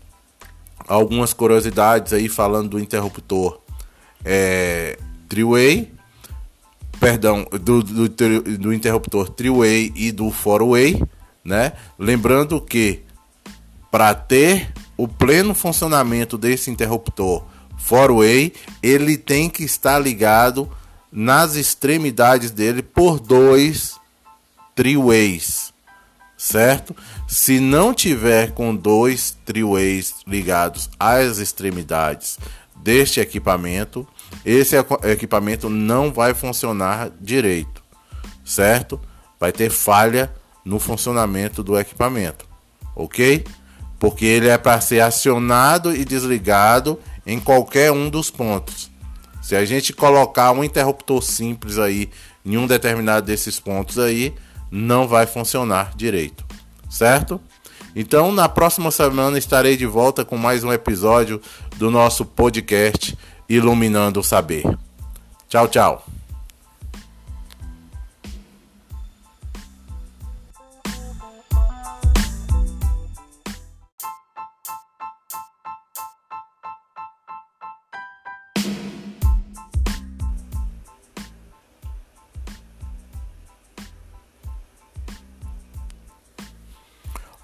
algumas 0.87 1.31
curiosidades 1.31 2.11
aí 2.11 2.27
falando 2.27 2.69
do 2.69 2.79
interruptor 2.79 3.59
é, 4.25 4.97
three-way, 5.29 5.93
perdão, 6.99 7.45
do, 7.51 7.83
do, 7.83 8.09
do 8.09 8.73
interruptor 8.73 9.29
three-way 9.29 9.91
e 9.95 10.11
do 10.11 10.31
four-way 10.31 10.99
né? 11.45 11.73
Lembrando 11.99 12.59
que 12.59 13.03
para 13.91 14.15
ter 14.15 14.73
o 14.97 15.07
pleno 15.07 15.53
funcionamento 15.53 16.37
desse 16.37 16.71
interruptor 16.71 17.45
four-way, 17.77 18.51
ele 18.81 19.15
tem 19.15 19.47
que 19.47 19.63
estar 19.63 19.99
ligado 19.99 20.69
nas 21.11 21.55
extremidades 21.55 22.49
dele 22.49 22.81
por 22.81 23.19
dois 23.19 23.95
three-ways, 24.73 25.71
certo? 26.35 26.95
Se 27.27 27.59
não 27.59 27.93
tiver 27.93 28.51
com 28.51 28.75
dois 28.75 29.37
three-ways 29.45 30.15
ligados 30.25 30.89
às 30.99 31.37
extremidades 31.37 32.39
deste 32.75 33.19
equipamento, 33.19 34.05
esse 34.43 34.75
equipamento 35.03 35.69
não 35.69 36.11
vai 36.11 36.33
funcionar 36.33 37.11
direito, 37.21 37.83
certo? 38.43 38.99
Vai 39.39 39.51
ter 39.51 39.69
falha 39.69 40.33
no 40.63 40.79
funcionamento 40.79 41.63
do 41.63 41.77
equipamento, 41.77 42.45
ok? 42.95 43.45
Porque 43.99 44.25
ele 44.25 44.47
é 44.47 44.57
para 44.57 44.81
ser 44.81 45.01
acionado 45.01 45.95
e 45.95 46.03
desligado 46.03 46.99
em 47.25 47.39
qualquer 47.39 47.91
um 47.91 48.09
dos 48.09 48.29
pontos. 48.29 48.89
Se 49.41 49.55
a 49.55 49.63
gente 49.63 49.93
colocar 49.93 50.51
um 50.51 50.63
interruptor 50.63 51.21
simples 51.21 51.77
aí 51.77 52.09
em 52.43 52.57
um 52.57 52.65
determinado 52.65 53.25
desses 53.25 53.59
pontos 53.59 53.99
aí, 53.99 54.33
não 54.71 55.07
vai 55.07 55.25
funcionar 55.27 55.95
direito, 55.95 56.43
certo? 56.89 57.39
Então, 57.95 58.31
na 58.31 58.49
próxima 58.49 58.91
semana 58.91 59.37
estarei 59.37 59.77
de 59.77 59.85
volta 59.85 60.25
com 60.25 60.35
mais 60.35 60.63
um 60.63 60.73
episódio 60.73 61.39
do 61.77 61.89
nosso 61.89 62.25
podcast 62.25 63.17
Iluminando 63.47 64.19
o 64.19 64.23
Saber. 64.23 64.63
Tchau, 65.47 65.67
tchau. 65.67 66.05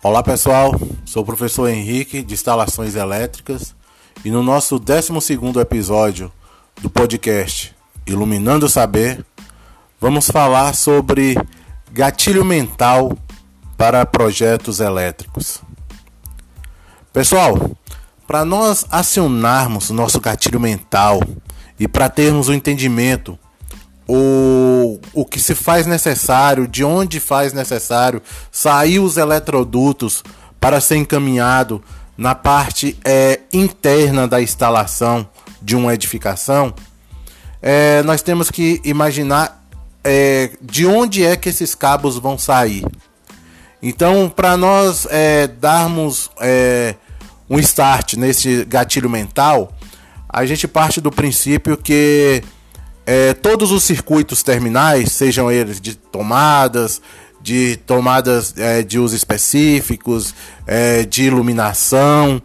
Olá 0.03 0.23
pessoal, 0.23 0.71
sou 1.05 1.21
o 1.21 1.25
professor 1.25 1.67
Henrique 1.69 2.23
de 2.23 2.33
Instalações 2.33 2.95
Elétricas 2.95 3.75
e 4.23 4.29
no 4.29 4.43
nosso 4.43 4.77
12 4.77 5.11
episódio 5.59 6.31
do 6.79 6.89
podcast 6.89 7.75
Iluminando 8.05 8.67
o 8.67 8.69
Saber, 8.69 9.25
vamos 9.99 10.27
falar 10.29 10.75
sobre 10.75 11.35
gatilho 11.91 12.45
mental 12.45 13.17
para 13.75 14.05
projetos 14.05 14.79
elétricos. 14.79 15.61
Pessoal, 17.11 17.71
para 18.27 18.45
nós 18.45 18.85
acionarmos 18.91 19.89
o 19.89 19.93
nosso 19.93 20.21
gatilho 20.21 20.59
mental 20.59 21.19
e 21.79 21.87
para 21.87 22.07
termos 22.07 22.47
o 22.47 22.51
um 22.51 22.55
entendimento 22.55 23.39
o, 24.07 24.99
o 25.13 25.25
que 25.25 25.39
se 25.39 25.55
faz 25.55 25.87
necessário, 25.87 26.67
de 26.67 26.83
onde 26.83 27.19
faz 27.19 27.53
necessário 27.53 28.21
sair 28.51 28.99
os 28.99 29.17
eletrodutos 29.17 30.23
para 30.59 30.79
ser 30.79 30.97
encaminhado 30.97 31.83
na 32.17 32.35
parte 32.35 32.97
é, 33.03 33.39
interna 33.51 34.27
da 34.27 34.41
instalação 34.41 35.27
de 35.61 35.75
uma 35.75 35.93
edificação, 35.93 36.73
é, 37.61 38.01
nós 38.03 38.21
temos 38.21 38.49
que 38.49 38.81
imaginar 38.83 39.63
é, 40.03 40.51
de 40.61 40.85
onde 40.85 41.23
é 41.23 41.35
que 41.35 41.49
esses 41.49 41.75
cabos 41.75 42.17
vão 42.17 42.37
sair. 42.37 42.83
Então, 43.81 44.29
para 44.29 44.55
nós 44.57 45.07
é, 45.09 45.47
darmos 45.47 46.29
é, 46.39 46.95
um 47.49 47.59
start 47.59 48.13
nesse 48.13 48.65
gatilho 48.65 49.09
mental, 49.09 49.73
a 50.29 50.45
gente 50.45 50.67
parte 50.67 51.01
do 51.01 51.11
princípio 51.11 51.75
que 51.75 52.43
é, 53.05 53.33
todos 53.33 53.71
os 53.71 53.83
circuitos 53.83 54.43
terminais, 54.43 55.11
sejam 55.11 55.51
eles 55.51 55.81
de 55.81 55.95
tomadas, 55.95 57.01
de 57.41 57.77
tomadas 57.85 58.53
é, 58.57 58.81
de 58.83 58.99
uso 58.99 59.15
específicos, 59.15 60.33
é, 60.67 61.03
de 61.03 61.23
iluminação, 61.23 62.41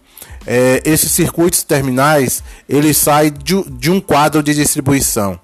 é, 0.47 0.81
esses 0.85 1.11
circuitos 1.11 1.63
terminais 1.65 2.43
eles 2.69 2.97
saem 2.97 3.33
de, 3.33 3.63
de, 3.73 3.91
um 3.91 4.01
quadro 4.01 4.43
de 4.43 4.55
distribuição. 4.55 5.39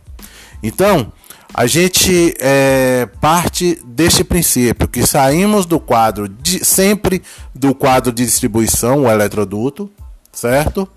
Então, 0.63 1.13
a 1.53 1.67
gente 1.67 2.35
é, 2.41 3.07
parte 3.21 3.79
deste 3.85 4.25
princípio 4.25 4.89
que 4.89 5.07
saímos 5.07 5.67
do 5.67 5.79
quadro 5.81 6.29
de, 6.29 6.65
sempre 6.65 7.23
do 7.55 7.75
quadro 7.75 8.13
de 8.13 8.25
distribuição, 8.25 9.03
o 9.03 9.11
eletroduto, 9.11 9.91
certo? 10.33 10.89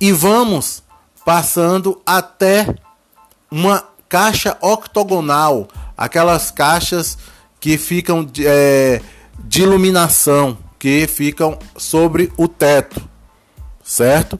E 0.00 0.10
vamos 0.10 0.82
passando 1.24 2.00
até 2.04 2.74
uma 3.50 3.84
caixa 4.08 4.56
octogonal, 4.60 5.68
aquelas 5.96 6.50
caixas 6.50 7.18
que 7.66 7.76
ficam 7.76 8.22
de, 8.22 8.46
é, 8.46 9.00
de 9.40 9.62
iluminação, 9.62 10.56
que 10.78 11.04
ficam 11.08 11.58
sobre 11.76 12.30
o 12.36 12.46
teto, 12.46 13.02
certo? 13.82 14.38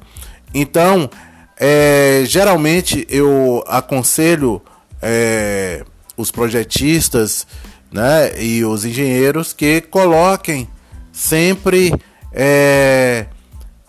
Então, 0.55 1.11
é, 1.59 2.23
geralmente 2.25 3.05
eu 3.11 3.65
aconselho 3.67 4.63
é, 5.03 5.85
os 6.17 6.31
projetistas 6.31 7.49
né, 7.91 8.41
e 8.41 8.65
os 8.65 8.85
engenheiros 8.85 9.53
que 9.53 9.81
coloquem 9.81 10.69
sempre 11.11 11.93
é, 12.33 13.27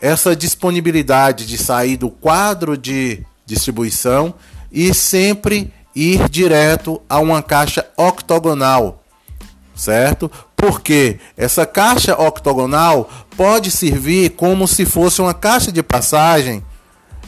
essa 0.01 0.35
disponibilidade 0.35 1.45
de 1.45 1.59
sair 1.59 1.95
do 1.95 2.09
quadro 2.09 2.75
de 2.75 3.23
distribuição 3.45 4.33
e 4.71 4.95
sempre 4.95 5.71
ir 5.95 6.27
direto 6.27 6.99
a 7.07 7.19
uma 7.19 7.43
caixa 7.43 7.85
octogonal, 7.95 9.03
certo? 9.77 10.29
Porque 10.55 11.19
essa 11.37 11.65
caixa 11.65 12.19
octogonal 12.19 13.09
pode 13.37 13.69
servir 13.69 14.31
como 14.31 14.67
se 14.67 14.85
fosse 14.85 15.21
uma 15.21 15.33
caixa 15.33 15.71
de 15.71 15.83
passagem, 15.83 16.63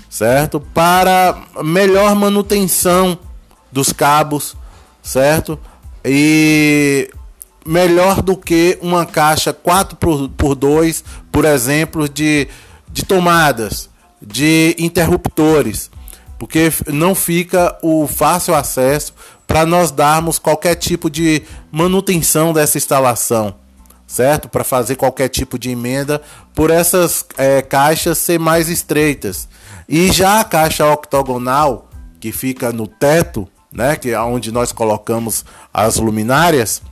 certo? 0.10 0.60
Para 0.60 1.40
melhor 1.64 2.16
manutenção 2.16 3.18
dos 3.72 3.94
cabos, 3.94 4.58
certo? 5.04 5.60
E 6.04 7.10
melhor 7.66 8.22
do 8.24 8.36
que 8.36 8.80
uma 8.82 9.06
caixa 9.06 9.54
4 9.54 9.96
por 10.36 10.56
2, 10.56 11.04
por 11.32 11.46
exemplo, 11.46 12.10
de, 12.10 12.48
de 12.92 13.06
tomadas, 13.06 13.90
de 14.20 14.76
interruptores, 14.80 15.92
porque 16.40 16.72
não 16.88 17.14
fica 17.14 17.78
o 17.84 18.08
fácil 18.08 18.56
acesso 18.56 19.14
para 19.50 19.66
nós 19.66 19.90
darmos 19.90 20.38
qualquer 20.38 20.76
tipo 20.76 21.10
de 21.10 21.42
manutenção 21.72 22.54
dessa 22.54 22.78
instalação, 22.78 23.56
certo? 24.06 24.48
Para 24.48 24.64
fazer 24.64 24.96
qualquer 24.96 25.28
tipo 25.28 25.58
de 25.58 25.72
emenda 25.72 26.22
por 26.54 26.70
essas 26.70 27.26
é, 27.36 27.60
caixas 27.60 28.20
ser 28.20 28.40
mais 28.40 28.70
estreitas. 28.70 29.50
E 29.88 30.12
já 30.12 30.40
a 30.40 30.44
caixa 30.44 30.86
octogonal 30.86 31.90
que 32.20 32.32
fica 32.32 32.72
no 32.72 32.86
teto, 32.86 33.48
né, 33.74 33.96
que 33.96 34.12
é 34.12 34.22
onde 34.22 34.52
nós 34.52 34.72
colocamos 34.72 35.44
as 35.74 35.96
luminárias, 35.98 36.84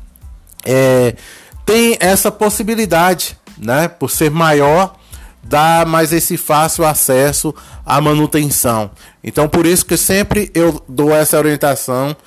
é, 0.65 1.15
tem 1.63 1.95
essa 1.99 2.31
possibilidade, 2.31 3.37
né, 3.55 3.87
por 3.87 4.09
ser 4.09 4.31
maior, 4.31 4.95
dá 5.43 5.85
mais 5.85 6.11
esse 6.11 6.37
fácil 6.37 6.87
acesso 6.87 7.53
à 7.85 8.01
manutenção. 8.01 8.89
Então, 9.23 9.47
por 9.47 9.67
isso 9.67 9.85
que 9.85 9.95
sempre 9.95 10.49
eu 10.55 10.83
dou 10.89 11.13
essa 11.13 11.37
orientação 11.37 12.17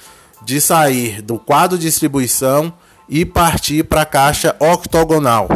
de 0.50 0.60
sair 0.60 1.22
do 1.22 1.38
quadro 1.38 1.78
de 1.78 1.86
distribuição 1.86 2.72
e 3.08 3.24
partir 3.24 3.84
para 3.84 4.02
a 4.02 4.06
caixa 4.06 4.56
octogonal. 4.58 5.48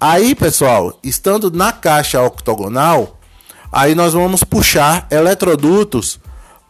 Aí, 0.00 0.34
pessoal, 0.34 0.98
estando 1.04 1.52
na 1.52 1.70
caixa 1.70 2.20
octogonal, 2.20 3.20
aí 3.70 3.94
nós 3.94 4.12
vamos 4.12 4.42
puxar 4.42 5.06
eletrodutos 5.08 6.18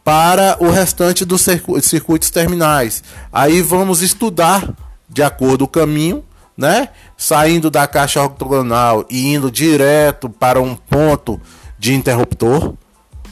para 0.03 0.57
o 0.59 0.69
restante 0.69 1.25
dos 1.25 1.43
circuitos 1.81 2.29
terminais. 2.29 3.03
Aí 3.31 3.63
vamos 3.63 4.03
estudar 4.03 4.71
de 5.09 5.23
acordo 5.23 5.67
com 5.67 5.79
o 5.79 5.81
caminho, 5.81 6.23
né? 6.55 6.89
Saindo 7.17 7.71
da 7.71 7.87
caixa 7.87 8.21
octogonal 8.21 9.07
e 9.09 9.33
indo 9.33 9.49
direto 9.49 10.29
para 10.29 10.61
um 10.61 10.75
ponto 10.75 11.41
de 11.79 11.95
interruptor, 11.95 12.75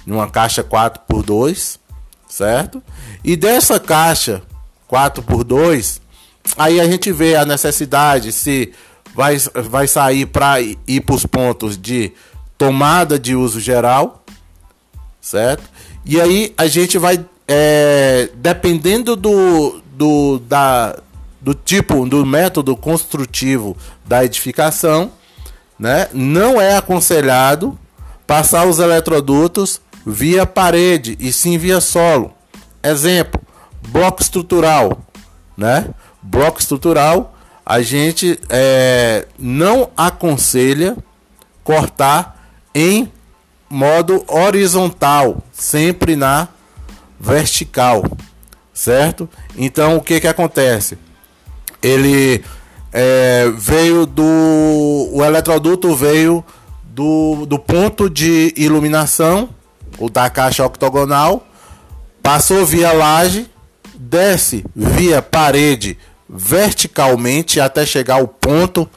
numa 0.07 0.27
caixa 0.27 0.63
4x2, 0.63 1.77
certo? 2.31 2.81
E 3.23 3.35
dessa 3.35 3.79
caixa 3.79 4.41
4x2, 4.89 5.99
aí 6.57 6.79
a 6.79 6.85
gente 6.85 7.11
vê 7.11 7.35
a 7.35 7.45
necessidade 7.45 8.31
se 8.31 8.71
vai, 9.13 9.37
vai 9.37 9.87
sair 9.87 10.25
para 10.25 10.61
ir 10.61 11.01
para 11.05 11.15
os 11.15 11.25
pontos 11.25 11.77
de 11.77 12.11
tomada 12.57 13.19
de 13.19 13.35
uso 13.35 13.59
geral, 13.59 14.23
certo? 15.19 15.63
E 16.05 16.19
aí 16.19 16.53
a 16.57 16.67
gente 16.67 16.97
vai, 16.97 17.23
é, 17.47 18.29
dependendo 18.35 19.15
do, 19.15 19.81
do, 19.93 20.39
da, 20.39 20.97
do 21.41 21.53
tipo, 21.53 22.07
do 22.07 22.25
método 22.25 22.77
construtivo 22.77 23.75
da 24.05 24.23
edificação, 24.23 25.11
né, 25.77 26.07
não 26.13 26.61
é 26.61 26.77
aconselhado 26.77 27.77
passar 28.25 28.65
os 28.67 28.79
eletrodutos 28.79 29.81
via 30.05 30.45
parede 30.45 31.17
e 31.19 31.31
sim 31.31 31.57
via 31.57 31.79
solo. 31.79 32.33
Exemplo, 32.83 33.41
bloco 33.89 34.21
estrutural, 34.21 35.01
né? 35.57 35.89
Bloco 36.21 36.59
estrutural, 36.59 37.35
a 37.65 37.81
gente 37.81 38.39
é, 38.49 39.27
não 39.37 39.89
aconselha 39.95 40.97
cortar 41.63 42.53
em 42.73 43.11
modo 43.69 44.23
horizontal, 44.27 45.43
sempre 45.51 46.15
na 46.15 46.47
vertical, 47.19 48.03
certo? 48.73 49.29
Então 49.55 49.97
o 49.97 50.01
que 50.01 50.19
que 50.19 50.27
acontece? 50.27 50.97
Ele 51.81 52.43
é, 52.91 53.51
veio 53.55 54.05
do 54.05 55.09
o 55.13 55.23
eletroduto 55.23 55.95
veio 55.95 56.43
do, 56.83 57.45
do 57.45 57.57
ponto 57.57 58.09
de 58.09 58.53
iluminação, 58.57 59.49
o 60.01 60.09
da 60.09 60.29
caixa 60.29 60.65
octogonal, 60.65 61.47
passou 62.21 62.65
via 62.65 62.91
laje, 62.91 63.49
desce 63.95 64.65
via 64.75 65.21
parede 65.21 65.97
verticalmente 66.27 67.59
até 67.59 67.85
chegar 67.85 68.15
ao 68.15 68.27
ponto 68.27 68.89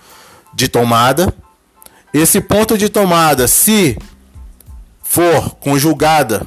de 0.55 0.69
tomada. 0.69 1.35
Esse 2.13 2.41
ponto 2.41 2.79
de 2.79 2.89
tomada, 2.89 3.49
se 3.49 3.99
for 5.03 5.57
conjugada 5.57 6.47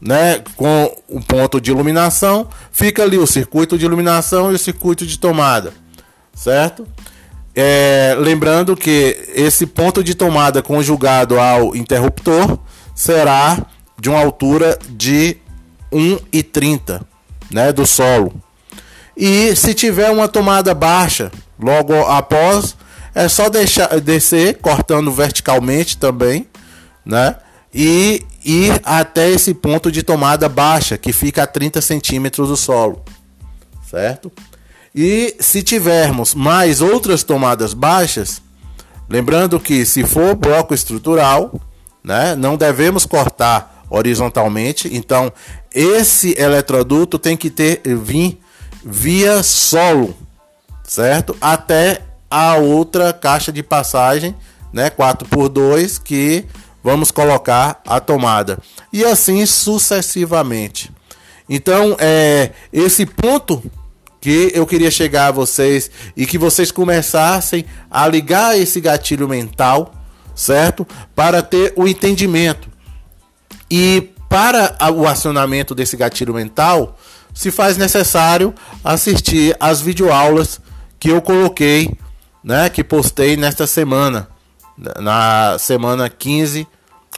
né, 0.00 0.42
com 0.56 0.94
o 1.08 1.20
ponto 1.20 1.60
de 1.60 1.70
iluminação, 1.70 2.48
fica 2.70 3.02
ali 3.02 3.18
o 3.18 3.26
circuito 3.26 3.76
de 3.76 3.84
iluminação 3.84 4.52
e 4.52 4.54
o 4.54 4.58
circuito 4.58 5.06
de 5.06 5.18
tomada, 5.18 5.72
certo? 6.34 6.86
É, 7.54 8.14
lembrando 8.18 8.76
que 8.76 9.18
esse 9.34 9.66
ponto 9.66 10.04
de 10.04 10.14
tomada 10.14 10.62
conjugado 10.62 11.40
ao 11.40 11.74
interruptor 11.74 12.58
será 12.98 13.64
de 13.96 14.10
uma 14.10 14.18
altura 14.18 14.76
de 14.88 15.36
1,30 15.92 17.00
né, 17.48 17.72
do 17.72 17.86
solo. 17.86 18.34
E 19.16 19.54
se 19.54 19.72
tiver 19.72 20.10
uma 20.10 20.26
tomada 20.26 20.74
baixa 20.74 21.30
logo 21.56 21.94
após, 22.06 22.76
é 23.14 23.28
só 23.28 23.48
deixar 23.48 24.00
descer 24.00 24.58
cortando 24.58 25.12
verticalmente 25.12 25.96
também, 25.96 26.48
né? 27.06 27.36
e 27.72 28.26
ir 28.44 28.80
até 28.82 29.30
esse 29.30 29.54
ponto 29.54 29.92
de 29.92 30.02
tomada 30.02 30.48
baixa, 30.48 30.98
que 30.98 31.12
fica 31.12 31.44
a 31.44 31.46
30 31.46 31.80
centímetros 31.80 32.48
do 32.48 32.56
solo, 32.56 33.04
certo? 33.88 34.32
E 34.92 35.36
se 35.38 35.62
tivermos 35.62 36.34
mais 36.34 36.80
outras 36.80 37.22
tomadas 37.22 37.74
baixas, 37.74 38.42
lembrando 39.08 39.60
que 39.60 39.86
se 39.86 40.02
for 40.02 40.34
bloco 40.34 40.74
estrutural, 40.74 41.60
né, 42.08 42.34
não 42.34 42.56
devemos 42.56 43.04
cortar 43.04 43.84
horizontalmente, 43.90 44.88
então 44.96 45.30
esse 45.74 46.34
eletroduto 46.38 47.18
tem 47.18 47.36
que 47.36 47.50
ter 47.50 47.82
vir 47.84 48.40
via 48.82 49.42
solo, 49.42 50.16
certo? 50.84 51.36
Até 51.38 52.00
a 52.30 52.56
outra 52.56 53.12
caixa 53.12 53.52
de 53.52 53.62
passagem, 53.62 54.34
né, 54.72 54.88
4 54.88 55.28
por 55.28 55.50
2 55.50 55.98
que 55.98 56.46
vamos 56.82 57.10
colocar 57.10 57.82
a 57.86 58.00
tomada. 58.00 58.58
E 58.90 59.04
assim 59.04 59.44
sucessivamente. 59.44 60.90
Então, 61.46 61.94
é 61.98 62.52
esse 62.72 63.04
ponto 63.04 63.62
que 64.18 64.50
eu 64.54 64.66
queria 64.66 64.90
chegar 64.90 65.26
a 65.26 65.32
vocês 65.32 65.90
e 66.16 66.24
que 66.24 66.38
vocês 66.38 66.72
começassem 66.72 67.66
a 67.90 68.08
ligar 68.08 68.58
esse 68.58 68.80
gatilho 68.80 69.28
mental, 69.28 69.92
certo? 70.38 70.86
Para 71.14 71.42
ter 71.42 71.72
o 71.76 71.86
entendimento. 71.86 72.68
E 73.70 74.10
para 74.28 74.76
o 74.92 75.06
acionamento 75.06 75.74
desse 75.74 75.96
gatilho 75.96 76.34
mental, 76.34 76.98
se 77.34 77.50
faz 77.50 77.76
necessário 77.76 78.54
assistir 78.82 79.56
às 79.58 79.80
videoaulas 79.80 80.60
que 80.98 81.10
eu 81.10 81.20
coloquei, 81.20 81.96
né, 82.42 82.68
que 82.68 82.82
postei 82.82 83.36
nesta 83.36 83.66
semana, 83.66 84.28
na 84.98 85.56
semana 85.58 86.08
15 86.08 86.66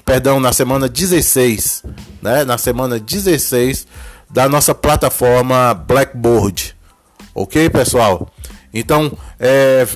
perdão, 0.04 0.40
na 0.40 0.52
semana 0.52 0.88
16, 0.88 1.84
né? 2.22 2.44
Na 2.44 2.58
semana 2.58 2.98
16 2.98 3.86
da 4.28 4.48
nossa 4.48 4.74
plataforma 4.74 5.74
Blackboard. 5.74 6.76
Ok, 7.34 7.68
pessoal? 7.70 8.28
Então, 8.72 9.12
é, 9.38 9.86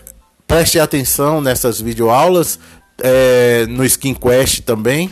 preste 0.46 0.78
atenção 0.78 1.40
nessas 1.40 1.80
videoaulas, 1.80 2.58
é, 3.02 3.66
no 3.68 3.84
SkinQuest 3.84 4.60
também, 4.62 5.10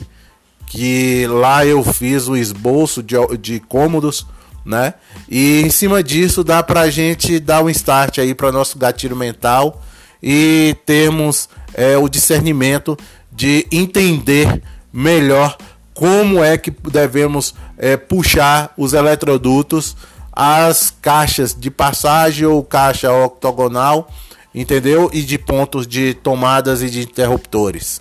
que 0.67 1.27
lá 1.27 1.67
eu 1.67 1.83
fiz 1.85 2.29
o 2.29 2.37
esboço 2.37 3.03
de, 3.03 3.15
de 3.39 3.61
cômodos, 3.61 4.27
né? 4.65 4.95
E 5.29 5.61
em 5.61 5.71
cima 5.71 6.03
disso 6.03 6.45
dá 6.45 6.63
pra 6.63 6.89
gente 6.91 7.39
dar 7.39 7.63
um 7.63 7.71
start 7.71 8.19
aí 8.19 8.35
para 8.35 8.53
nosso 8.53 8.79
gatilho 8.79 9.17
mental 9.17 9.83
e 10.23 10.77
termos 10.87 11.49
é, 11.75 11.97
o 11.97 12.09
discernimento 12.09 12.97
de 13.31 13.67
entender 13.73 14.63
melhor 14.93 15.57
como 15.95 16.43
é 16.43 16.57
que 16.57 16.71
devemos 16.71 17.55
é, 17.77 17.97
puxar 17.97 18.73
os 18.77 18.93
eletrodutos, 18.93 19.97
as 20.33 20.95
caixas 21.03 21.55
de 21.55 21.71
passagem 21.71 22.47
ou 22.47 22.63
caixa 22.63 23.13
octogonal, 23.13 24.11
entendeu? 24.55 25.11
E 25.13 25.23
de 25.23 25.39
pontos 25.39 25.87
de 25.87 26.15
tomadas 26.15 26.83
e 26.83 26.91
de 26.91 27.03
interruptores. 27.03 28.01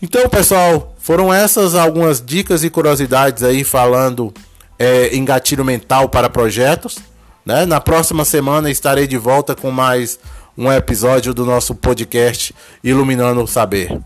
Então, 0.00 0.28
pessoal, 0.28 0.94
foram 0.98 1.32
essas 1.32 1.74
algumas 1.74 2.20
dicas 2.20 2.64
e 2.64 2.70
curiosidades 2.70 3.42
aí 3.42 3.62
falando 3.62 4.32
é, 4.78 5.14
em 5.14 5.24
gatilho 5.24 5.64
mental 5.64 6.08
para 6.08 6.28
projetos. 6.28 6.98
Né? 7.46 7.66
Na 7.66 7.80
próxima 7.80 8.24
semana 8.24 8.70
estarei 8.70 9.06
de 9.06 9.16
volta 9.16 9.54
com 9.54 9.70
mais 9.70 10.18
um 10.56 10.70
episódio 10.70 11.32
do 11.32 11.44
nosso 11.44 11.74
podcast 11.74 12.54
Iluminando 12.82 13.42
o 13.42 13.46
Saber. 13.46 14.00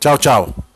Tchau, 0.00 0.16
tchau. 0.16 0.71